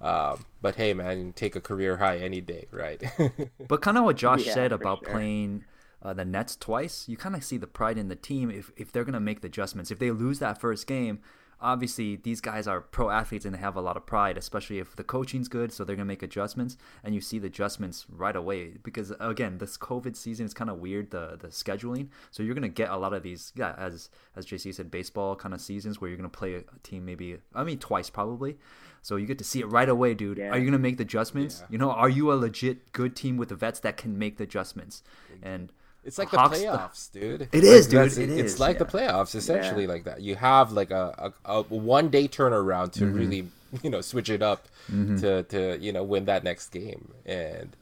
[0.00, 3.02] Um, but hey, man, take a career high any day, right?
[3.68, 5.04] But kind of what Josh Yeah, said about sure.
[5.04, 5.64] playing
[6.02, 8.92] uh, the Nets twice, you kind of see the pride in the team if, if
[8.92, 9.90] they're going to make the adjustments.
[9.90, 11.20] If they lose that first game,
[11.62, 14.96] obviously these guys are pro athletes and they have a lot of pride, especially if
[14.96, 16.76] the coaching's good, so they're going to make adjustments.
[17.02, 20.78] And you see the adjustments right away because, again, this COVID season is kind of
[20.78, 22.08] weird, the, the scheduling.
[22.30, 25.36] So you're going to get a lot of these, yeah, as, as JC said, baseball
[25.36, 28.58] kind of seasons where you're going to play a team maybe, I mean, twice probably.
[29.02, 30.38] So you get to see it right away, dude.
[30.38, 30.50] Yeah.
[30.50, 31.58] Are you gonna make the adjustments?
[31.60, 31.66] Yeah.
[31.70, 34.44] You know, are you a legit good team with the vets that can make the
[34.44, 35.02] adjustments?
[35.42, 35.72] And
[36.04, 37.42] It's like Hawks- the playoffs, dude.
[37.52, 37.98] It is, dude.
[38.00, 40.20] that's- It it's is, like the playoffs, essentially like that.
[40.20, 43.14] You have like a, a, a one day turnaround to Mm-hmm.
[43.18, 43.48] really,
[43.82, 47.12] you know, switch it up to, to, you know, win that next game.
[47.24, 47.76] And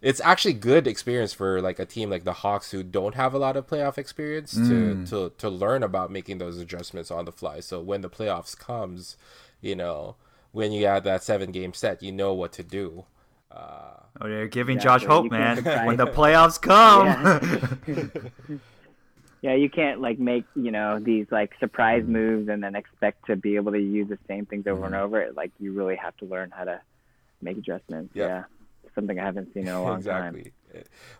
[0.00, 3.38] it's actually good experience for like a team like the Hawks who don't have a
[3.38, 4.68] lot of playoff experience Mm.
[5.08, 7.60] to, to, to learn about making those adjustments on the fly.
[7.60, 9.16] So when the playoffs comes,
[9.60, 10.16] you know,
[10.52, 13.04] when you have that seven game set, you know what to do.
[13.50, 15.06] Uh, oh, they're giving Exactly.
[15.06, 15.64] Josh hope, man.
[15.86, 17.06] When the playoffs come,
[19.42, 22.12] yeah, you can't like make you know these like surprise Mm-hmm.
[22.12, 24.84] moves and then expect to be able to use the same things over Mm-hmm.
[24.86, 25.28] and over.
[25.34, 26.80] Like you really have to learn how to
[27.40, 28.12] make adjustments.
[28.14, 28.26] Yeah.
[28.26, 28.44] Yeah,
[28.94, 30.34] something I haven't seen in a long time.
[30.36, 30.52] exactly.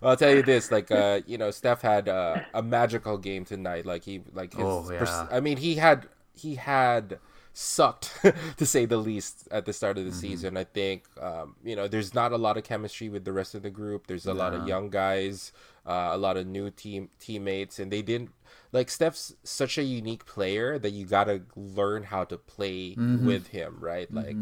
[0.01, 3.45] Well, I'll tell you this: like, uh, you know, Steph had uh, a magical game
[3.45, 3.87] tonight.
[3.87, 5.29] Like he, like his, Oh, pers- yeah.
[5.31, 7.19] I mean, he had he had
[7.57, 8.13] sucked
[8.59, 10.13] to say the least at the start of the Mm-hmm.
[10.13, 10.57] season.
[10.57, 13.63] I think, um, you know, there's not a lot of chemistry with the rest of
[13.63, 14.07] the group.
[14.07, 15.53] There's a lot of young guys,
[15.87, 18.31] uh, a lot of new team teammates, and they didn't
[18.73, 23.27] like Steph's such a unique player that you gotta learn how to play Mm-hmm.
[23.27, 24.13] with him, right?
[24.13, 24.39] Like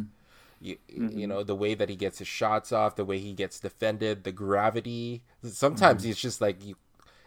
[0.60, 3.60] you, you know the way that he gets his shots off the way he gets
[3.60, 6.08] defended the gravity sometimes Mm-hmm.
[6.08, 6.76] he's just like you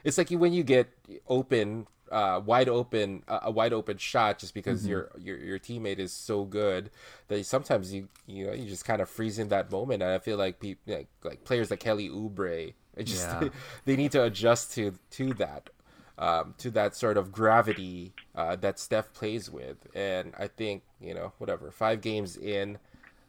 [0.04, 0.90] it's like you when you get
[1.28, 4.88] open uh, wide open uh, a wide open shot just because Mm-hmm.
[4.88, 6.90] your, your your teammate is so good
[7.28, 10.20] that sometimes you you know you just kind of freeze in that moment and I
[10.20, 13.44] feel like people like, like players like Kelly Oubre it just Yeah.
[13.86, 15.70] they need to adjust to to that
[16.18, 19.88] um, to that sort of gravity uh, that Steph plays with.
[19.94, 22.80] And I think, you know, whatever, five games in,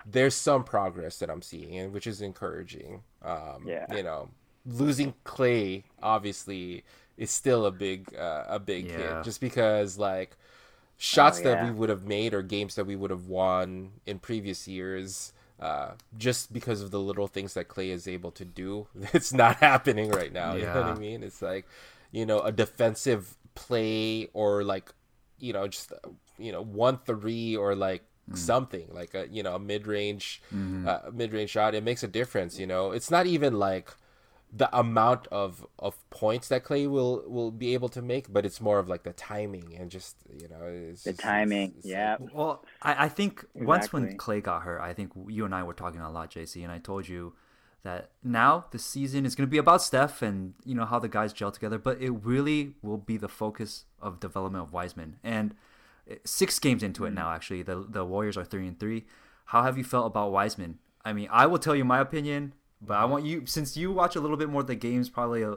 [0.06, 3.02] there's some progress that I'm seeing, which is encouraging.
[3.22, 3.86] Um, Yeah.
[3.88, 4.30] You know,
[4.64, 6.84] losing Klay obviously
[7.18, 8.96] is still a big, uh, a big Yeah.
[8.96, 10.38] hit, just because like
[10.96, 14.18] shots Oh, that we would have made or games that we would have won in
[14.20, 15.32] previous years.
[15.60, 19.56] Uh, just because of the little things that Klay is able to do, it's not
[19.56, 20.54] happening right now.
[20.54, 21.22] You know what I mean?
[21.24, 21.66] It's like,
[22.12, 24.92] you know, a defensive play or like,
[25.40, 25.92] you know, just
[26.38, 28.04] you know, one three or like
[28.34, 30.42] something like a you know a mid range,
[30.84, 31.74] uh, mid range shot.
[31.74, 32.58] It makes a difference.
[32.58, 33.90] You know, it's not even like
[34.52, 38.60] the amount of of points that Klay will will be able to make, but it's
[38.60, 41.68] more of like the timing and just you know it's the just, timing.
[41.70, 42.16] it's- it's yeah.
[42.18, 45.62] like- Well, I, I think once when Klay got hurt, I think you and I
[45.62, 47.34] were talking a lot, JC, and I told you
[47.82, 51.08] that now the season is going to be about Steph and you know how the
[51.08, 55.18] guys gel together, but it really will be the focus of development of Wiseman.
[55.22, 55.54] And
[56.10, 59.04] uh, six games into it now, actually, the the Warriors are three and three.
[59.46, 60.78] How have you felt about Wiseman?
[61.04, 64.16] I mean, I will tell you my opinion, but I want you since you watch
[64.16, 65.42] a little bit more of the games, probably.
[65.42, 65.52] A,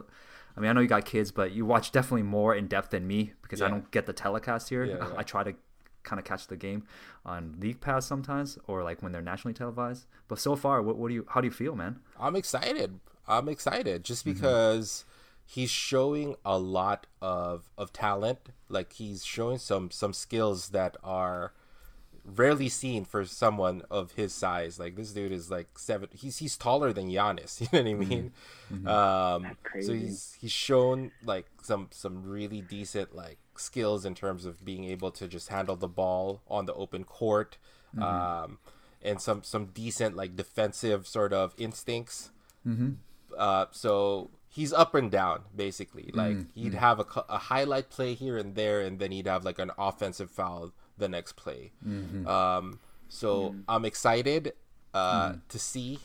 [0.56, 3.06] I mean, I know you got kids, but you watch definitely more in depth than
[3.06, 4.84] me because I don't get the telecast here.
[4.84, 5.08] Yeah, yeah.
[5.16, 5.54] I try to
[6.02, 6.82] kind of catch the game
[7.24, 10.04] on League Pass sometimes, or like when they're nationally televised.
[10.28, 11.26] But so far, what, what do you?
[11.30, 12.00] How do you feel, man?
[12.20, 13.00] I'm excited.
[13.26, 14.34] I'm excited just Mm-hmm.
[14.34, 15.04] because
[15.46, 18.50] he's showing a lot of of talent.
[18.68, 21.52] Like he's showing some some skills that are
[22.24, 24.78] rarely seen for someone of his size.
[24.78, 26.08] Like this dude is like seven.
[26.12, 27.60] He's he's taller than Giannis.
[27.72, 28.08] You know what I Mm-hmm.
[28.08, 28.88] mean?
[28.88, 34.64] Um, so he's he's shown like some some really decent like skills in terms of
[34.64, 37.58] being able to just handle the ball on the open court.
[37.98, 38.58] Um,
[39.02, 42.30] and some some decent like defensive sort of instincts.
[43.36, 46.10] Uh, so he's up and down basically.
[46.14, 49.58] Like he'd have a, a highlight play here and there, and then he'd have like
[49.58, 51.72] an offensive foul the next play.
[52.26, 52.78] Um,
[53.08, 54.52] so I'm excited
[54.94, 55.98] uh, to see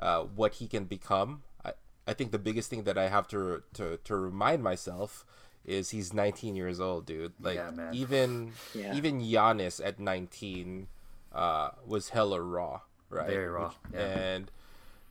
[0.00, 1.42] uh, what he can become.
[1.64, 1.72] I,
[2.06, 5.24] I think the biggest thing that I have to to to remind myself
[5.64, 7.32] is he's 19 years old, dude.
[7.40, 7.94] Like Yeah, man.
[7.94, 8.94] even Yeah.
[8.94, 10.88] even Giannis at 19
[11.32, 13.26] uh, was hella raw, right?
[13.28, 14.00] Very raw, Which- yeah.
[14.18, 14.50] And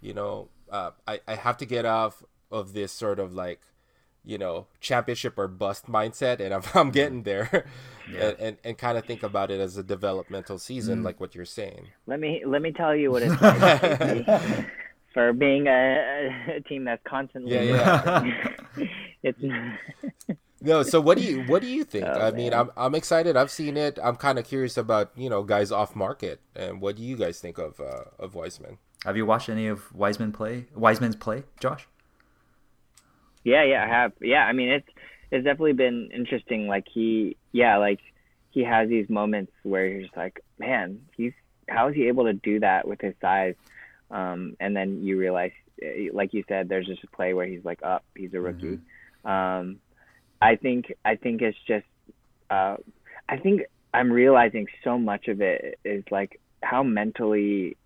[0.02, 3.62] you know, uh, I I have to get off of this sort of like
[4.26, 7.66] you know championship or bust mindset, and I'm I'm getting there,
[8.08, 11.06] and and, and kind of think about it as a developmental season, Mm.
[11.06, 11.88] like what you're saying.
[12.08, 14.68] Let me let me tell you what it's like
[15.14, 17.54] for being a, a team that's constantly.
[17.54, 18.24] Yeah,
[18.78, 18.88] yeah.
[19.24, 19.40] it's
[20.62, 22.06] No, so what do you what do you think?
[22.06, 22.54] Oh, I mean.
[22.54, 23.36] I'm I'm excited.
[23.36, 24.00] I've seen it.
[24.02, 27.40] I'm kind of curious about you know guys off market, and what do you guys
[27.42, 28.78] think of uh, of Wiseman?
[29.04, 30.68] Have you watched any of Wiseman play?
[30.74, 31.88] Wiseman's play, Josh?
[33.44, 34.14] Yeah, yeah, I have.
[34.22, 34.88] Yeah, I mean it's
[35.32, 36.68] it's definitely been interesting.
[36.68, 38.00] Like he, yeah, like
[38.52, 41.34] he has these moments where you're just like, man, he's
[41.68, 43.56] how is he able to do that with his size?
[44.12, 45.52] Um, and then you realize,
[45.82, 48.80] eh, like you said, there's just a play where he's like up, he's a rookie.
[49.26, 49.80] Um,
[50.42, 51.86] I think I think it's just,
[52.50, 52.78] uh,
[53.28, 53.62] I think
[53.94, 57.78] I'm realizing so much of it is like how mentally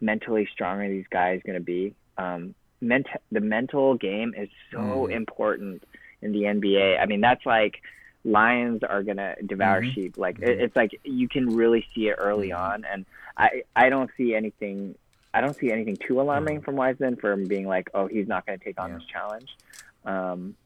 [0.00, 1.94] mentally strong are these guys going to be?
[2.18, 2.54] Um,
[2.86, 5.12] ment- the mental game is so Mhm.
[5.12, 5.82] important
[6.22, 6.98] in the NBA.
[6.98, 7.82] I mean, that's like
[8.24, 9.92] lions are going to devour Mhm.
[9.94, 10.18] sheep.
[10.18, 12.58] Like it, it's like you can really see it early Mhm.
[12.58, 14.96] on, and I I don't see anything.
[15.34, 18.46] I don't see anything too alarming from Wiseman for him being like, oh, he's not
[18.46, 18.96] going to take on Yeah.
[18.96, 19.54] this challenge.
[20.06, 20.56] Um,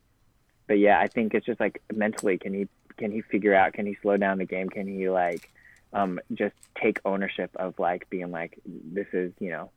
[0.69, 3.73] but yeah, I think it's just like mentally, can he can he figure out?
[3.73, 4.69] Can he slow down the game?
[4.69, 5.51] Can he like
[5.93, 9.71] um, just take ownership of like being like, this is you know,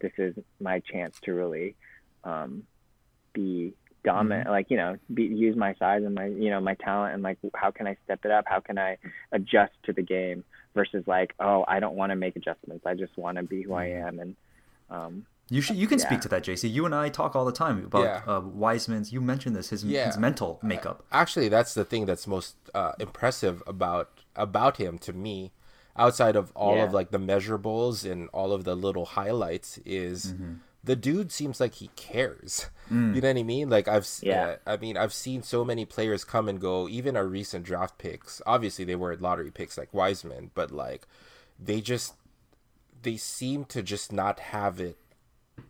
[0.00, 1.74] this is my chance to really
[2.24, 2.64] um,
[3.32, 4.48] be dominant.
[4.48, 7.38] Like you know, be, use my size and my you know my talent and like
[7.54, 8.44] how can I step it up?
[8.46, 8.98] How can I
[9.32, 12.86] adjust to the game versus like, oh, I don't want to make adjustments.
[12.86, 14.36] I just want to be who I am and.
[14.90, 15.76] Um, You should.
[15.76, 16.70] You can speak to that, JC.
[16.70, 18.22] You and I talk all the time about Yeah.
[18.26, 19.12] uh, Wiseman's.
[19.12, 19.68] You mentioned this.
[19.70, 20.06] His Yeah.
[20.06, 21.04] his mental makeup.
[21.12, 25.52] Actually, that's the thing that's most uh, impressive about about him to me,
[25.98, 30.34] outside of all of like the measurables and all of the little highlights, is
[30.84, 32.66] the dude seems like he cares.
[32.90, 33.68] You know what I mean?
[33.68, 34.56] Like I've Yeah.
[34.66, 36.88] uh, I mean I've seen so many players come and go.
[36.88, 38.40] Even our recent draft picks.
[38.46, 41.06] Obviously, they weren't lottery picks like Wiseman, but like
[41.58, 42.14] they just
[43.02, 44.96] they seem to just not have it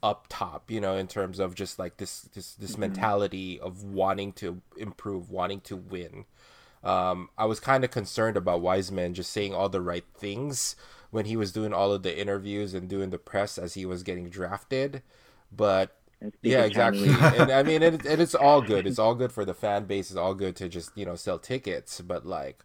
[0.03, 4.33] up top you know in terms of just like this this this mentality of wanting
[4.33, 6.25] to improve wanting to win
[6.85, 10.77] um i was kind of concerned about wiseman just saying all the right things
[11.11, 14.03] when he was doing all of the interviews and doing the press as he was
[14.03, 15.03] getting drafted.
[15.51, 15.95] But
[16.43, 17.09] yeah exactly.
[17.09, 18.87] and i mean it, and it's all good.
[18.87, 20.11] It's all good for the fan base.
[20.11, 22.01] It's all good to just you know sell tickets.
[22.01, 22.65] But like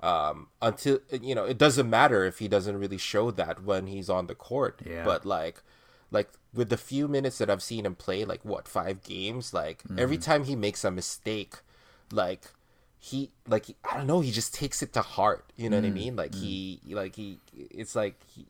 [0.00, 4.10] um until you know it doesn't matter if he doesn't really show that when he's
[4.10, 4.80] on the court.
[4.86, 5.04] Yeah.
[5.04, 5.62] but like
[6.10, 9.52] like with the few minutes that i've seen him play like what five games?
[9.52, 11.56] Like every time he makes a mistake
[12.12, 12.52] like
[13.10, 15.90] he like i don't know he just takes it to heart you know what i
[15.90, 18.46] mean like he like he it's like he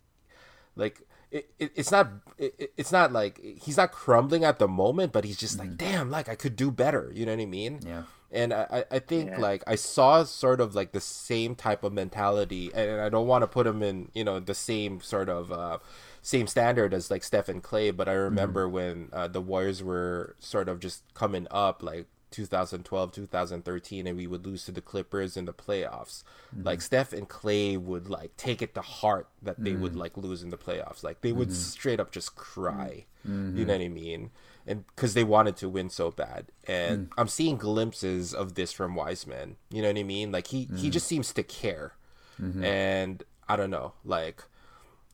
[0.76, 1.00] like
[1.32, 2.06] it, it, it's not
[2.38, 5.76] it, it- it's not like he's not crumbling at the moment but he's just like
[5.76, 8.04] damn like i could do better you know what i mean Yeah.
[8.30, 9.38] and I, I- I think Yeah.
[9.48, 13.42] like I saw sort of like the same type of mentality, and I don't want
[13.42, 15.78] to put him in you know the same sort of uh,
[16.22, 18.74] same standard as like Stephen Klay, but I remember mm-hmm.
[18.74, 24.26] when uh, the Warriors were sort of just coming up, like 2012, 2013, and we
[24.26, 26.24] would lose to the Clippers in the playoffs.
[26.54, 26.66] Mm-hmm.
[26.66, 29.82] Like Steph and Klay would like take it to heart that they mm-hmm.
[29.82, 31.04] would like lose in the playoffs.
[31.04, 31.56] Like they would mm-hmm.
[31.56, 33.06] straight up just cry.
[33.26, 33.58] Mm-hmm.
[33.58, 34.30] You know what I mean?
[34.66, 37.12] And because they wanted to win so bad, and mm.
[37.18, 39.56] I'm seeing glimpses of this from Wiseman.
[39.70, 40.32] You know what I mean?
[40.32, 40.90] Like he he mm.
[40.90, 41.92] just seems to care,
[42.40, 42.64] mm-hmm.
[42.64, 44.42] and I don't know, like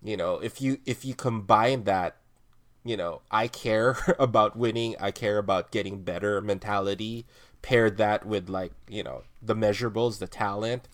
[0.05, 2.20] you know if you if you combine that
[2.85, 7.27] you know i care about winning i care about getting better mentality
[7.63, 10.89] paired that with like you know the measurables the talent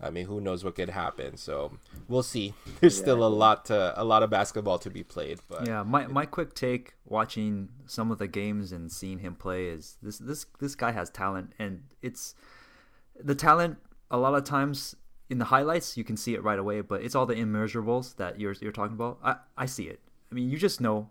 [0.00, 1.72] i mean who knows what could happen so
[2.08, 3.02] we'll see there's yeah.
[3.02, 6.24] still a lot to a lot of basketball to be played but yeah my, my
[6.24, 10.74] quick take watching some of the games and seeing him play is this this this
[10.74, 12.34] guy has talent and it's
[13.18, 13.78] the talent
[14.10, 14.96] a lot of times
[15.28, 18.40] in the highlights you can see it right away, but it's all the immeasurables that
[18.40, 19.18] you're you're talking about.
[19.22, 20.00] I I see it.
[20.30, 21.08] I mean, you just know.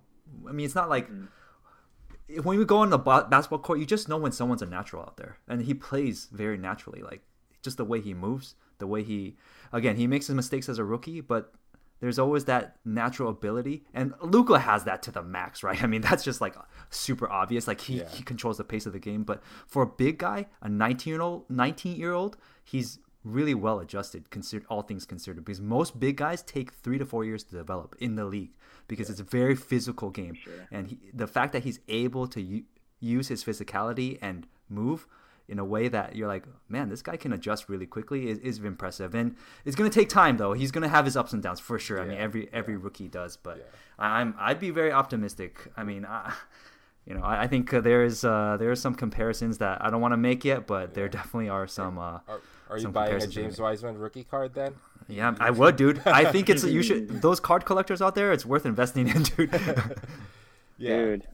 [0.47, 2.41] I mean, it's not like mm-hmm.
[2.43, 5.17] when you go on the basketball court, you just know when someone's a natural out
[5.17, 7.01] there, and he plays very naturally.
[7.01, 7.21] Like
[7.61, 9.38] just the way he moves, the way he
[9.71, 11.53] again he makes his mistakes as a rookie, but
[12.01, 15.81] there's always that natural ability, and Luka has that to the max, right?
[15.81, 16.55] I mean, that's just like
[16.89, 17.67] super obvious.
[17.67, 18.09] Like he, yeah.
[18.09, 21.21] he controls the pace of the game, but for a big guy, a 19 year
[21.21, 26.17] old, 19 year old, he's really well adjusted, consider all things considered, because most big
[26.17, 28.51] guys take three to four years to develop in the league
[28.88, 29.13] because yeah.
[29.13, 30.53] it's a very physical game, sure.
[30.71, 32.63] and he, the fact that he's able to u-
[32.99, 35.07] use his physicality and move
[35.47, 38.59] in a way that you're like, man, this guy can adjust really quickly is, is
[38.59, 39.13] impressive.
[39.13, 40.53] And it's gonna take time though.
[40.53, 41.97] He's gonna have his ups and downs for sure.
[41.97, 42.03] Yeah.
[42.03, 42.80] I mean, every every yeah.
[42.82, 43.63] rookie does, but yeah.
[43.99, 45.71] I'm I'd be very optimistic.
[45.78, 46.34] I mean, I,
[47.05, 50.13] you know, I, I think uh, there's uh, there's some comparisons that I don't want
[50.13, 51.99] to make yet, but there definitely are some.
[51.99, 52.19] Uh,
[52.70, 54.76] are, are you buying a James Wiseman rookie card then?
[55.07, 56.01] Yeah, I would, dude.
[56.05, 58.32] I think it's you should those card collectors out there.
[58.32, 59.51] It's worth investing in, dude.
[60.78, 60.97] yeah.
[60.97, 61.28] Dude,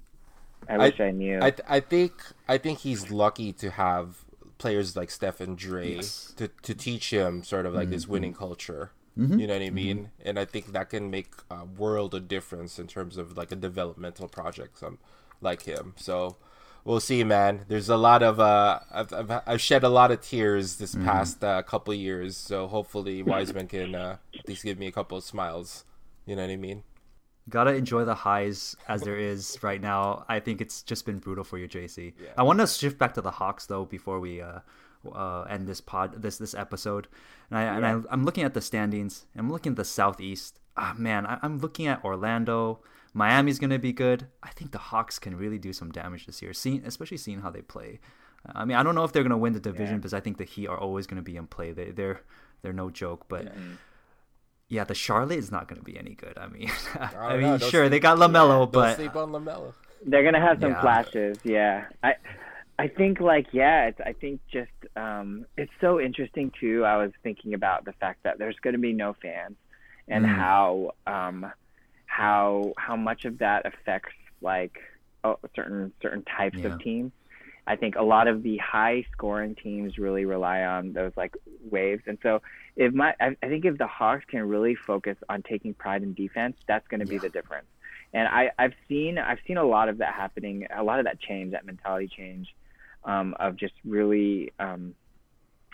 [0.67, 1.39] I wish I, I knew.
[1.41, 2.13] I I think
[2.47, 4.25] I think he's lucky to have
[4.57, 6.33] players like Steph and Dre yes.
[6.37, 7.91] to to teach him sort of like mm-hmm.
[7.91, 8.91] this winning culture.
[9.17, 9.39] Mm-hmm.
[9.39, 9.97] You know what I mean?
[9.97, 10.27] Mm-hmm.
[10.29, 13.57] And I think that can make a world of difference in terms of like a
[13.57, 14.99] developmental project um,
[15.41, 15.93] like him.
[15.97, 16.37] So
[16.83, 17.65] we'll see, man.
[17.67, 21.05] There's a lot of uh, I've, I've, I've shed a lot of tears this mm-hmm.
[21.05, 25.17] past uh, couple years, so hopefully Wiseman can uh, at least give me a couple
[25.17, 25.85] of smiles.
[26.25, 26.83] You know what I mean?
[27.49, 30.25] Gotta enjoy the highs as there is right now.
[30.29, 32.13] I think it's just been brutal for you, JC.
[32.21, 32.29] Yeah.
[32.37, 34.59] I want to shift back to the Hawks though before we uh,
[35.11, 37.07] uh, end this pod this this episode.
[37.49, 37.77] And I yeah.
[37.77, 39.25] and I, I'm looking at the standings.
[39.35, 40.59] I'm looking at the Southeast.
[40.77, 42.79] Ah man, I, I'm looking at Orlando.
[43.13, 44.27] Miami's going to be good.
[44.41, 47.49] I think the Hawks can really do some damage this year, seeing, especially seeing how
[47.49, 47.99] they play.
[48.55, 49.97] I mean, I don't know if they're going to win the division yeah.
[49.97, 51.71] because I think the Heat are always going to be in play.
[51.71, 52.21] They, they're
[52.61, 53.45] they're no joke, but.
[53.45, 53.51] Yeah.
[54.69, 56.37] yeah the Charlotte is not going to be any good.
[56.37, 59.73] I mean, I, I mean, sure sleep, they got LaMelo, yeah, but sleep on LaMelo.
[60.03, 61.37] They're gonna have some flashes.
[61.43, 62.15] Yeah, I,
[62.79, 66.83] I think like yeah, it's, I think just um, it's so interesting too.
[66.83, 69.55] I was thinking about the fact that there's going to be no fans,
[70.07, 70.35] and mm.
[70.35, 71.51] how um,
[72.11, 74.77] how how much of that affects like
[75.23, 76.67] oh, certain certain types yeah.
[76.67, 77.13] of teams.
[77.65, 81.37] I think a lot of the high scoring teams really rely on those like
[81.69, 82.03] waves.
[82.07, 82.41] And so
[82.75, 86.13] if my I, I think if the Hawks can really focus on taking pride in
[86.13, 87.67] defense, that's going to be the difference.
[88.13, 91.21] And I I've seen I've seen a lot of that happening, a lot of that
[91.21, 92.53] change, that mentality change
[93.05, 94.95] um, of just really um,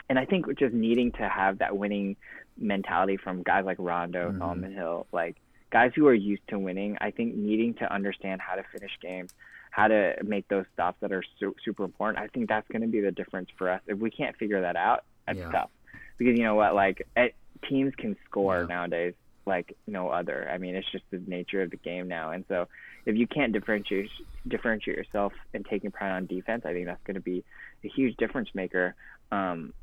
[0.08, 2.16] and I think just needing to have that winning
[2.60, 4.38] mentality from guys like Rondo, mm-hmm.
[4.38, 5.38] Solomon Hill, like
[5.78, 9.32] guys who are used to winning, I think needing to understand how to finish games,
[9.70, 12.88] how to make those stops that are su- super important, I think that's going to
[12.88, 13.82] be the difference for us.
[13.86, 15.52] If we can't figure that out, that's yeah.
[15.52, 15.70] tough.
[16.18, 17.28] Because you know what, like eh,
[17.70, 18.76] teams can score yeah.
[18.76, 19.14] nowadays
[19.46, 20.50] like no other.
[20.52, 22.32] I mean, it's just the nature of the game now.
[22.32, 22.68] And so,
[23.06, 24.10] if you can't differentiate
[24.48, 27.44] differentiate yourself and taking pride on defense, I think that's going to be
[27.84, 28.96] a huge difference maker.
[29.32, 29.74] Um,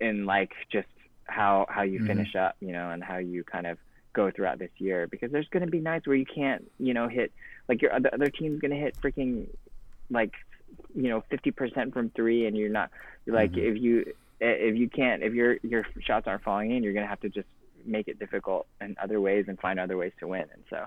[0.00, 0.88] in like just
[1.24, 2.06] how how you mm-hmm.
[2.06, 3.76] finish up, you know, and how you kind of
[4.12, 7.08] go throughout this year because there's going to be nights where you can't, you know,
[7.08, 7.32] hit
[7.68, 9.46] like your the other team's going to hit freaking
[10.10, 10.32] like
[10.94, 12.90] you know 50% from 3 and you're not
[13.24, 13.76] you're like mm-hmm.
[13.76, 17.10] if you if you can't if your your shots aren't falling in, you're going to
[17.10, 17.48] have to just
[17.84, 20.44] make it difficult in other ways and find other ways to win.
[20.52, 20.84] And so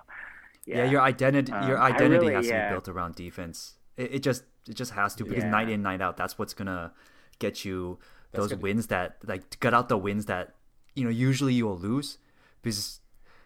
[0.65, 2.69] yeah, yeah your identity um, your identity really, has to yeah.
[2.69, 3.75] be built around defense.
[3.95, 5.49] It, it, just it just has to because yeah.
[5.49, 6.91] night in night out that's what's going to
[7.39, 7.99] get you
[8.31, 10.55] those wins that like get out the wins that
[10.95, 12.17] you know usually you will lose
[12.63, 12.99] because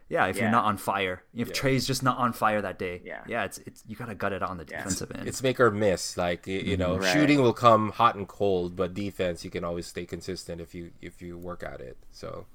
[0.10, 0.44] yeah, if yeah.
[0.44, 1.54] you're not on fire, if yeah.
[1.54, 4.42] Trae's just not on fire that day, yeah, yeah, it's it's you gotta gut it
[4.42, 5.28] on the defensive end.
[5.28, 6.18] It's make or miss.
[6.18, 7.04] Like you, you know, mm-hmm.
[7.04, 7.14] right.
[7.14, 10.92] shooting will come hot and cold, but defense you can always stay consistent if you
[11.02, 11.98] if you work at it.
[12.12, 12.46] So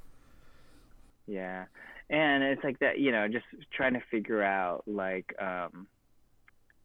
[1.26, 1.66] yeah,
[2.10, 5.86] and it's like that, you know, just trying to figure out like um,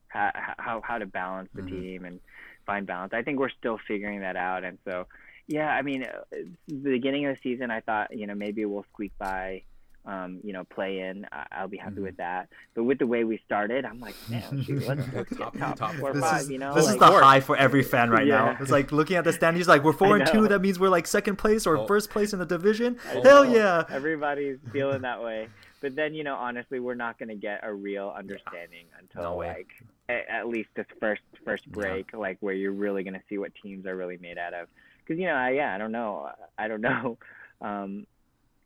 [0.08, 1.70] how how how to balance the Mhm.
[1.70, 2.20] team and
[2.66, 3.14] find balance.
[3.14, 5.08] I think we're still figuring that out, and so
[5.48, 6.24] yeah, I mean, uh,
[6.68, 9.64] the beginning of the season, I thought you know maybe we'll squeak by.
[10.08, 11.28] Um, you know, play in.
[11.34, 12.04] I- I'll be happy Mhm.
[12.04, 12.48] with that.
[12.76, 15.76] But with the way we started, I'm like, man, shoot, let's, let's Top- get top,
[15.78, 16.42] top four This five.
[16.44, 17.24] is, you know, this is the Fourth.
[17.24, 18.56] high for every fan right now.
[18.62, 20.48] It's like looking at the standings, like we're four and two.
[20.48, 21.86] That means we're like second place or Oh.
[21.88, 22.98] first place in the division.
[23.06, 23.84] I Hell yeah!
[23.90, 25.50] Everybody's feeling that way.
[25.82, 29.36] But then, you know, honestly, we're not going to get a real understanding until No
[29.36, 29.68] like
[30.08, 31.74] at, at least this first first Yeah.
[31.74, 34.70] break, like where you're really going to see what teams are really made out of.
[35.06, 37.18] Because you know, I, yeah, I don't know, I don't know
[37.62, 38.08] um,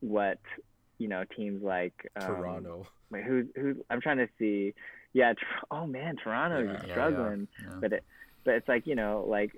[0.01, 0.39] what
[1.01, 2.87] you know teams like um, Toronto.
[3.11, 3.77] Wait, who's who's?
[3.89, 4.73] I'm trying to see.
[5.13, 5.33] Yeah.
[5.33, 6.81] Tor- oh man, Toronto's Yeah.
[6.85, 7.47] Yeah, struggling.
[7.61, 7.77] yeah.
[7.81, 8.03] But it,
[8.45, 9.51] but it's like you know, like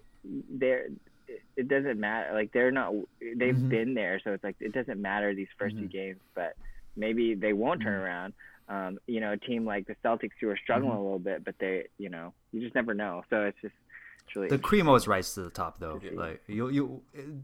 [0.62, 0.86] they're.
[0.86, 2.34] it- It doesn't matter.
[2.34, 2.94] Like they're not.
[3.22, 3.70] They've Mhm.
[3.70, 5.92] been there, so it's like it doesn't matter these 1st two Mhm.
[6.00, 6.20] games.
[6.36, 6.54] But
[6.98, 8.04] maybe they won't turn Mhm.
[8.06, 8.34] around.
[8.70, 10.98] Um, you know, a team like the Celtics who are struggling Mhm.
[11.00, 13.24] a little bit, but they, you know, you just never know.
[13.30, 13.83] So it's just, it's
[14.36, 16.00] really The always rise to the top though.
[16.04, 16.12] Yeah.
[16.16, 17.02] Like you, you,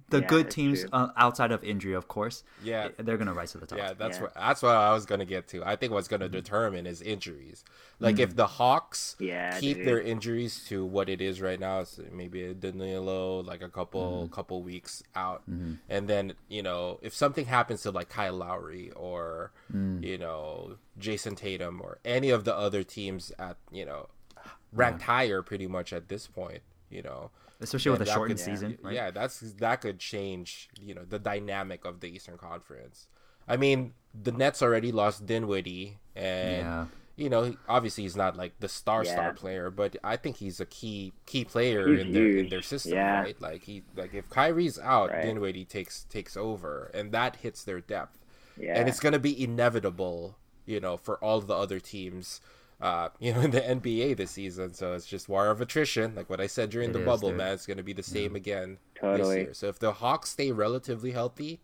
[0.10, 3.58] the Yeah, good teams uh, outside of injury, of course, Yeah, they're gonna rise to
[3.60, 3.78] the top.
[3.78, 4.24] Yeah, that's Yeah.
[4.24, 5.64] what that's what I was gonna get to.
[5.64, 7.64] I think what's gonna determine is injuries.
[8.00, 9.88] Like if the Hawks Yeah, keep dude.
[9.88, 14.28] their injuries to what it is right now, it's maybe a Danilo like a couple
[14.32, 15.78] couple weeks out, Mhm.
[15.90, 20.04] and then you know if something happens to like Kyle Lowry or Mm.
[20.04, 24.08] you know Jayson Tatum or any of the other teams at you know
[24.74, 27.32] ranked higher pretty much at this point, you know.
[27.62, 28.78] especially with then a shortened could- season.
[28.82, 28.94] Right?
[28.96, 33.08] Yeah, that's that could change, you know, the dynamic of the Eastern Conference.
[33.48, 36.86] I mean, the Nets already lost Dinwiddie, and Yeah.
[37.18, 39.12] you know, obviously he's not like the star Yeah.
[39.12, 42.62] star player, but I think he's a key key player He's in their in their
[42.62, 43.22] system, Yeah.
[43.22, 43.42] right?
[43.42, 45.24] Like he like if Kyrie's out, Right.
[45.24, 48.20] Dinwiddie takes takes over, and that hits their depth,
[48.56, 48.78] yeah.
[48.80, 52.40] and it's gonna be inevitable, you know, for all the other teams.
[52.82, 56.16] Uh, you know, in the NBA this season, so it's just war of attrition.
[56.16, 57.38] Like what I said during It the is, bubble, dude.
[57.38, 59.54] man, it's gonna be the same again this year.
[59.54, 61.60] So if the Hawks stay relatively healthy,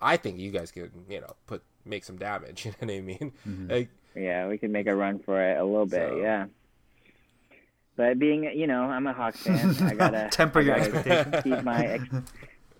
[0.00, 2.64] I think you guys can, you know, put make some damage.
[2.66, 3.32] You know what I mean?
[3.48, 3.70] Mm-hmm.
[3.70, 6.08] Like, Yeah, we can make a run for it a little bit.
[6.10, 6.46] So- Yeah.
[7.96, 9.74] But being, you know, I'm a Hawks fan.
[9.80, 11.42] I gotta Temper I your expectations.
[11.44, 12.08] Keep my ex-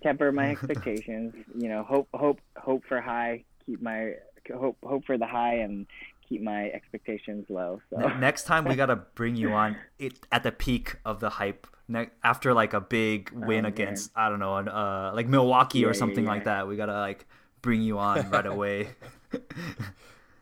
[0.03, 1.33] temper my expectations.
[1.57, 3.43] You know, hope hope hope for high.
[3.65, 4.13] Keep my
[4.53, 5.87] hope hope for the high and
[6.27, 7.81] keep my expectations low.
[7.89, 11.67] So Next time we gotta bring you on it at the peak of the hype.
[11.89, 13.65] Ne- after like a big win Oh, man.
[13.65, 16.29] against I don't know, an, uh, like Milwaukee Yeah, or yeah, something yeah.
[16.29, 17.25] like that, we gotta like
[17.61, 18.89] bring you on right away.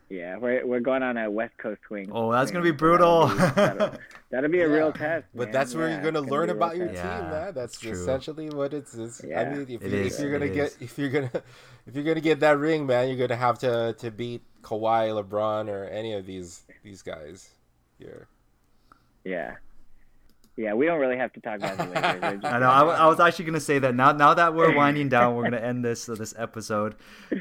[0.09, 2.09] yeah, we're we're going on a West Coast swing.
[2.11, 3.27] Oh, that's gonna be so that'll brutal.
[3.27, 3.91] be- That'll,
[4.29, 4.73] that'll be a Yeah.
[4.75, 5.25] real test.
[5.33, 5.51] but man.
[5.51, 7.01] that's where Yeah, you're gonna learn be a about your test.
[7.01, 7.53] team, Yeah, man.
[7.55, 7.91] That's true.
[7.91, 8.93] essentially what it's.
[8.95, 9.49] it's I Yeah.
[9.49, 10.77] mean, if, you, is, if you're it gonna get, is.
[10.81, 11.31] if you're gonna,
[11.87, 15.69] if you're gonna get that ring, man, you're gonna have to to beat Kawhi, LeBron,
[15.69, 17.49] or any of these these guys.
[17.99, 18.09] Yeah.
[19.23, 19.55] Yeah.
[20.57, 22.21] Yeah, we don't really have to talk about the Lakers.
[22.21, 22.69] They're just- I know.
[22.69, 24.11] I, w- I was actually gonna say that now.
[24.13, 26.95] Now that we're winding down, we're gonna end this uh, this episode.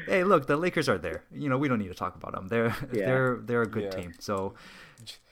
[0.07, 1.23] Hey, look, the Lakers are there.
[1.31, 2.47] You know, we don't need to talk about them.
[2.49, 3.05] They're Yeah.
[3.05, 3.89] they're they're a good Yeah.
[4.01, 4.13] team.
[4.19, 4.53] So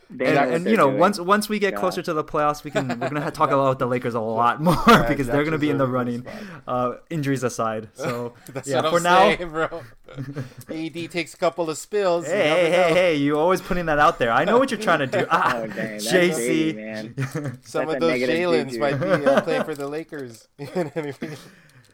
[0.10, 1.00] They and, and you know, doing.
[1.00, 1.80] once once we get God.
[1.80, 4.20] closer to the playoffs, we can we're gonna have to talk about the Lakers a
[4.20, 6.26] lot more Yeah, because they're gonna be in the running,
[6.68, 7.90] uh, injuries aside.
[7.96, 9.36] So That's yeah, what for I'm now.
[9.36, 9.84] saying, bro.
[10.70, 12.26] AD takes a couple of spills.
[12.28, 13.16] you Hey, hey, hey, hey!
[13.16, 14.32] You always putting that out there.
[14.32, 15.26] I know what you're trying to do.
[15.32, 16.32] Ah, Oh, dang, JC.
[16.32, 17.16] shady, man.
[17.64, 20.48] Some That's of those negative Jalen's might be uh, playing for the Lakers.
[20.60, 21.16] You know I mean?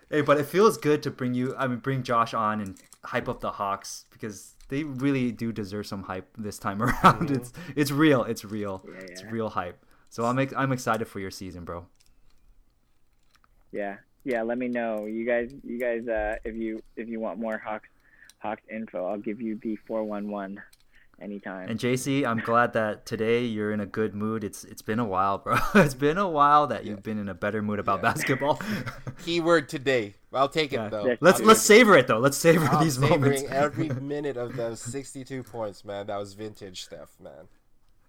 [0.10, 1.56] Hey, but it feels good to bring you.
[1.56, 5.86] I mean, bring Josh on and hype up the Hawks because they really do deserve
[5.88, 7.30] some hype this time around.
[7.32, 8.24] It's it's real.
[8.24, 8.84] It's real.
[8.88, 9.86] Yeah, It's real hype.
[10.10, 11.86] So I'm I'm excited for your season, bro.
[13.72, 14.42] Yeah, yeah.
[14.42, 15.52] Let me know, you guys.
[15.64, 17.90] You guys, uh, if you if you want more Hawks
[18.40, 20.62] Hawks info, I'll give you the four one one
[21.22, 21.70] anytime.
[21.70, 24.44] And JC, I'm glad that today you're in a good mood.
[24.44, 25.58] It's it's been a while, bro.
[25.76, 28.14] It's been a while that you've been in a better mood about Yeah.
[28.14, 28.60] basketball.
[29.26, 30.16] Keyword today.
[30.34, 30.90] I'll take it Yeah.
[30.90, 31.18] though.
[31.22, 31.48] Let's true.
[31.48, 32.20] let's savor it though.
[32.20, 33.42] Let's savor I'm these moments.
[33.42, 36.08] savoring every minute of those 62 points, man.
[36.08, 37.48] That was vintage stuff, man.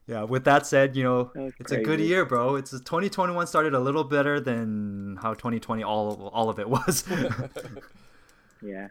[0.06, 2.56] Yeah, with that said, you know, That was it's a good year, bro.
[2.56, 7.04] It's 2021 started a little better than how 2020 all all of it was.
[8.62, 8.88] Yeah,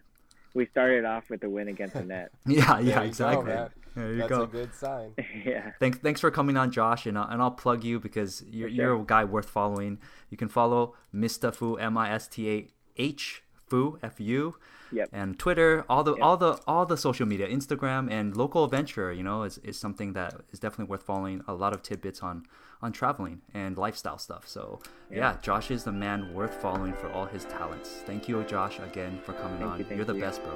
[0.55, 2.31] we started off with a win against the net.
[2.47, 3.45] yeah, yeah, you go, exactly.
[3.45, 3.69] man.
[3.95, 4.41] there you That's go.
[4.43, 5.13] a good sign.
[5.45, 8.67] yeah, Thanks, thanks for coming on, Josh, and I'll, and I'll plug you because you're,
[8.69, 9.99] For you're a guy worth following.
[10.31, 12.67] You can follow Mista Fu, M I S T A
[12.99, 14.55] H Fu F U,
[14.91, 15.09] Yep.
[15.13, 16.23] and Twitter, all the Yep.
[16.23, 19.11] all the all the social media, Instagram, and local adventure.
[19.13, 21.43] You know, is, is something that is definitely worth following.
[21.47, 22.45] A lot of tidbits on
[22.81, 24.47] on traveling and lifestyle stuff.
[24.47, 24.79] So
[25.11, 25.37] yeah, Yeah.
[25.41, 27.89] Josh is the man worth following for all his talents.
[28.05, 29.79] Thank you, Josh, again for coming Thank on.
[29.79, 30.21] you, thank are the you.
[30.21, 30.53] best, bro.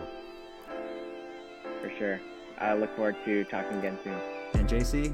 [1.81, 2.19] for sure.
[2.59, 4.17] I look forward to talking again soon.
[4.53, 5.13] And JC,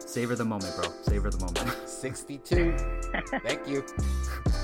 [0.00, 0.90] savor the moment, bro.
[1.02, 1.76] Savor the moment.
[1.88, 2.76] 62.
[3.46, 3.84] Thank you.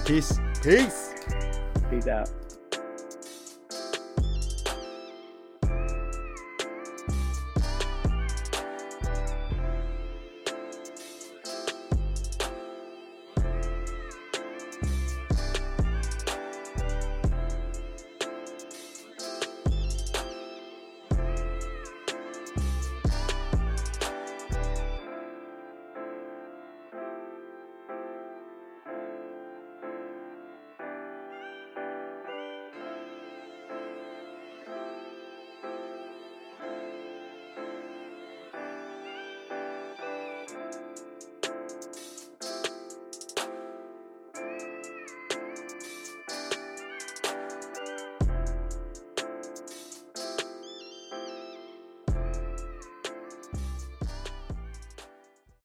[0.05, 0.41] Peace.
[0.62, 1.14] Peace.
[1.91, 2.39] Peace out.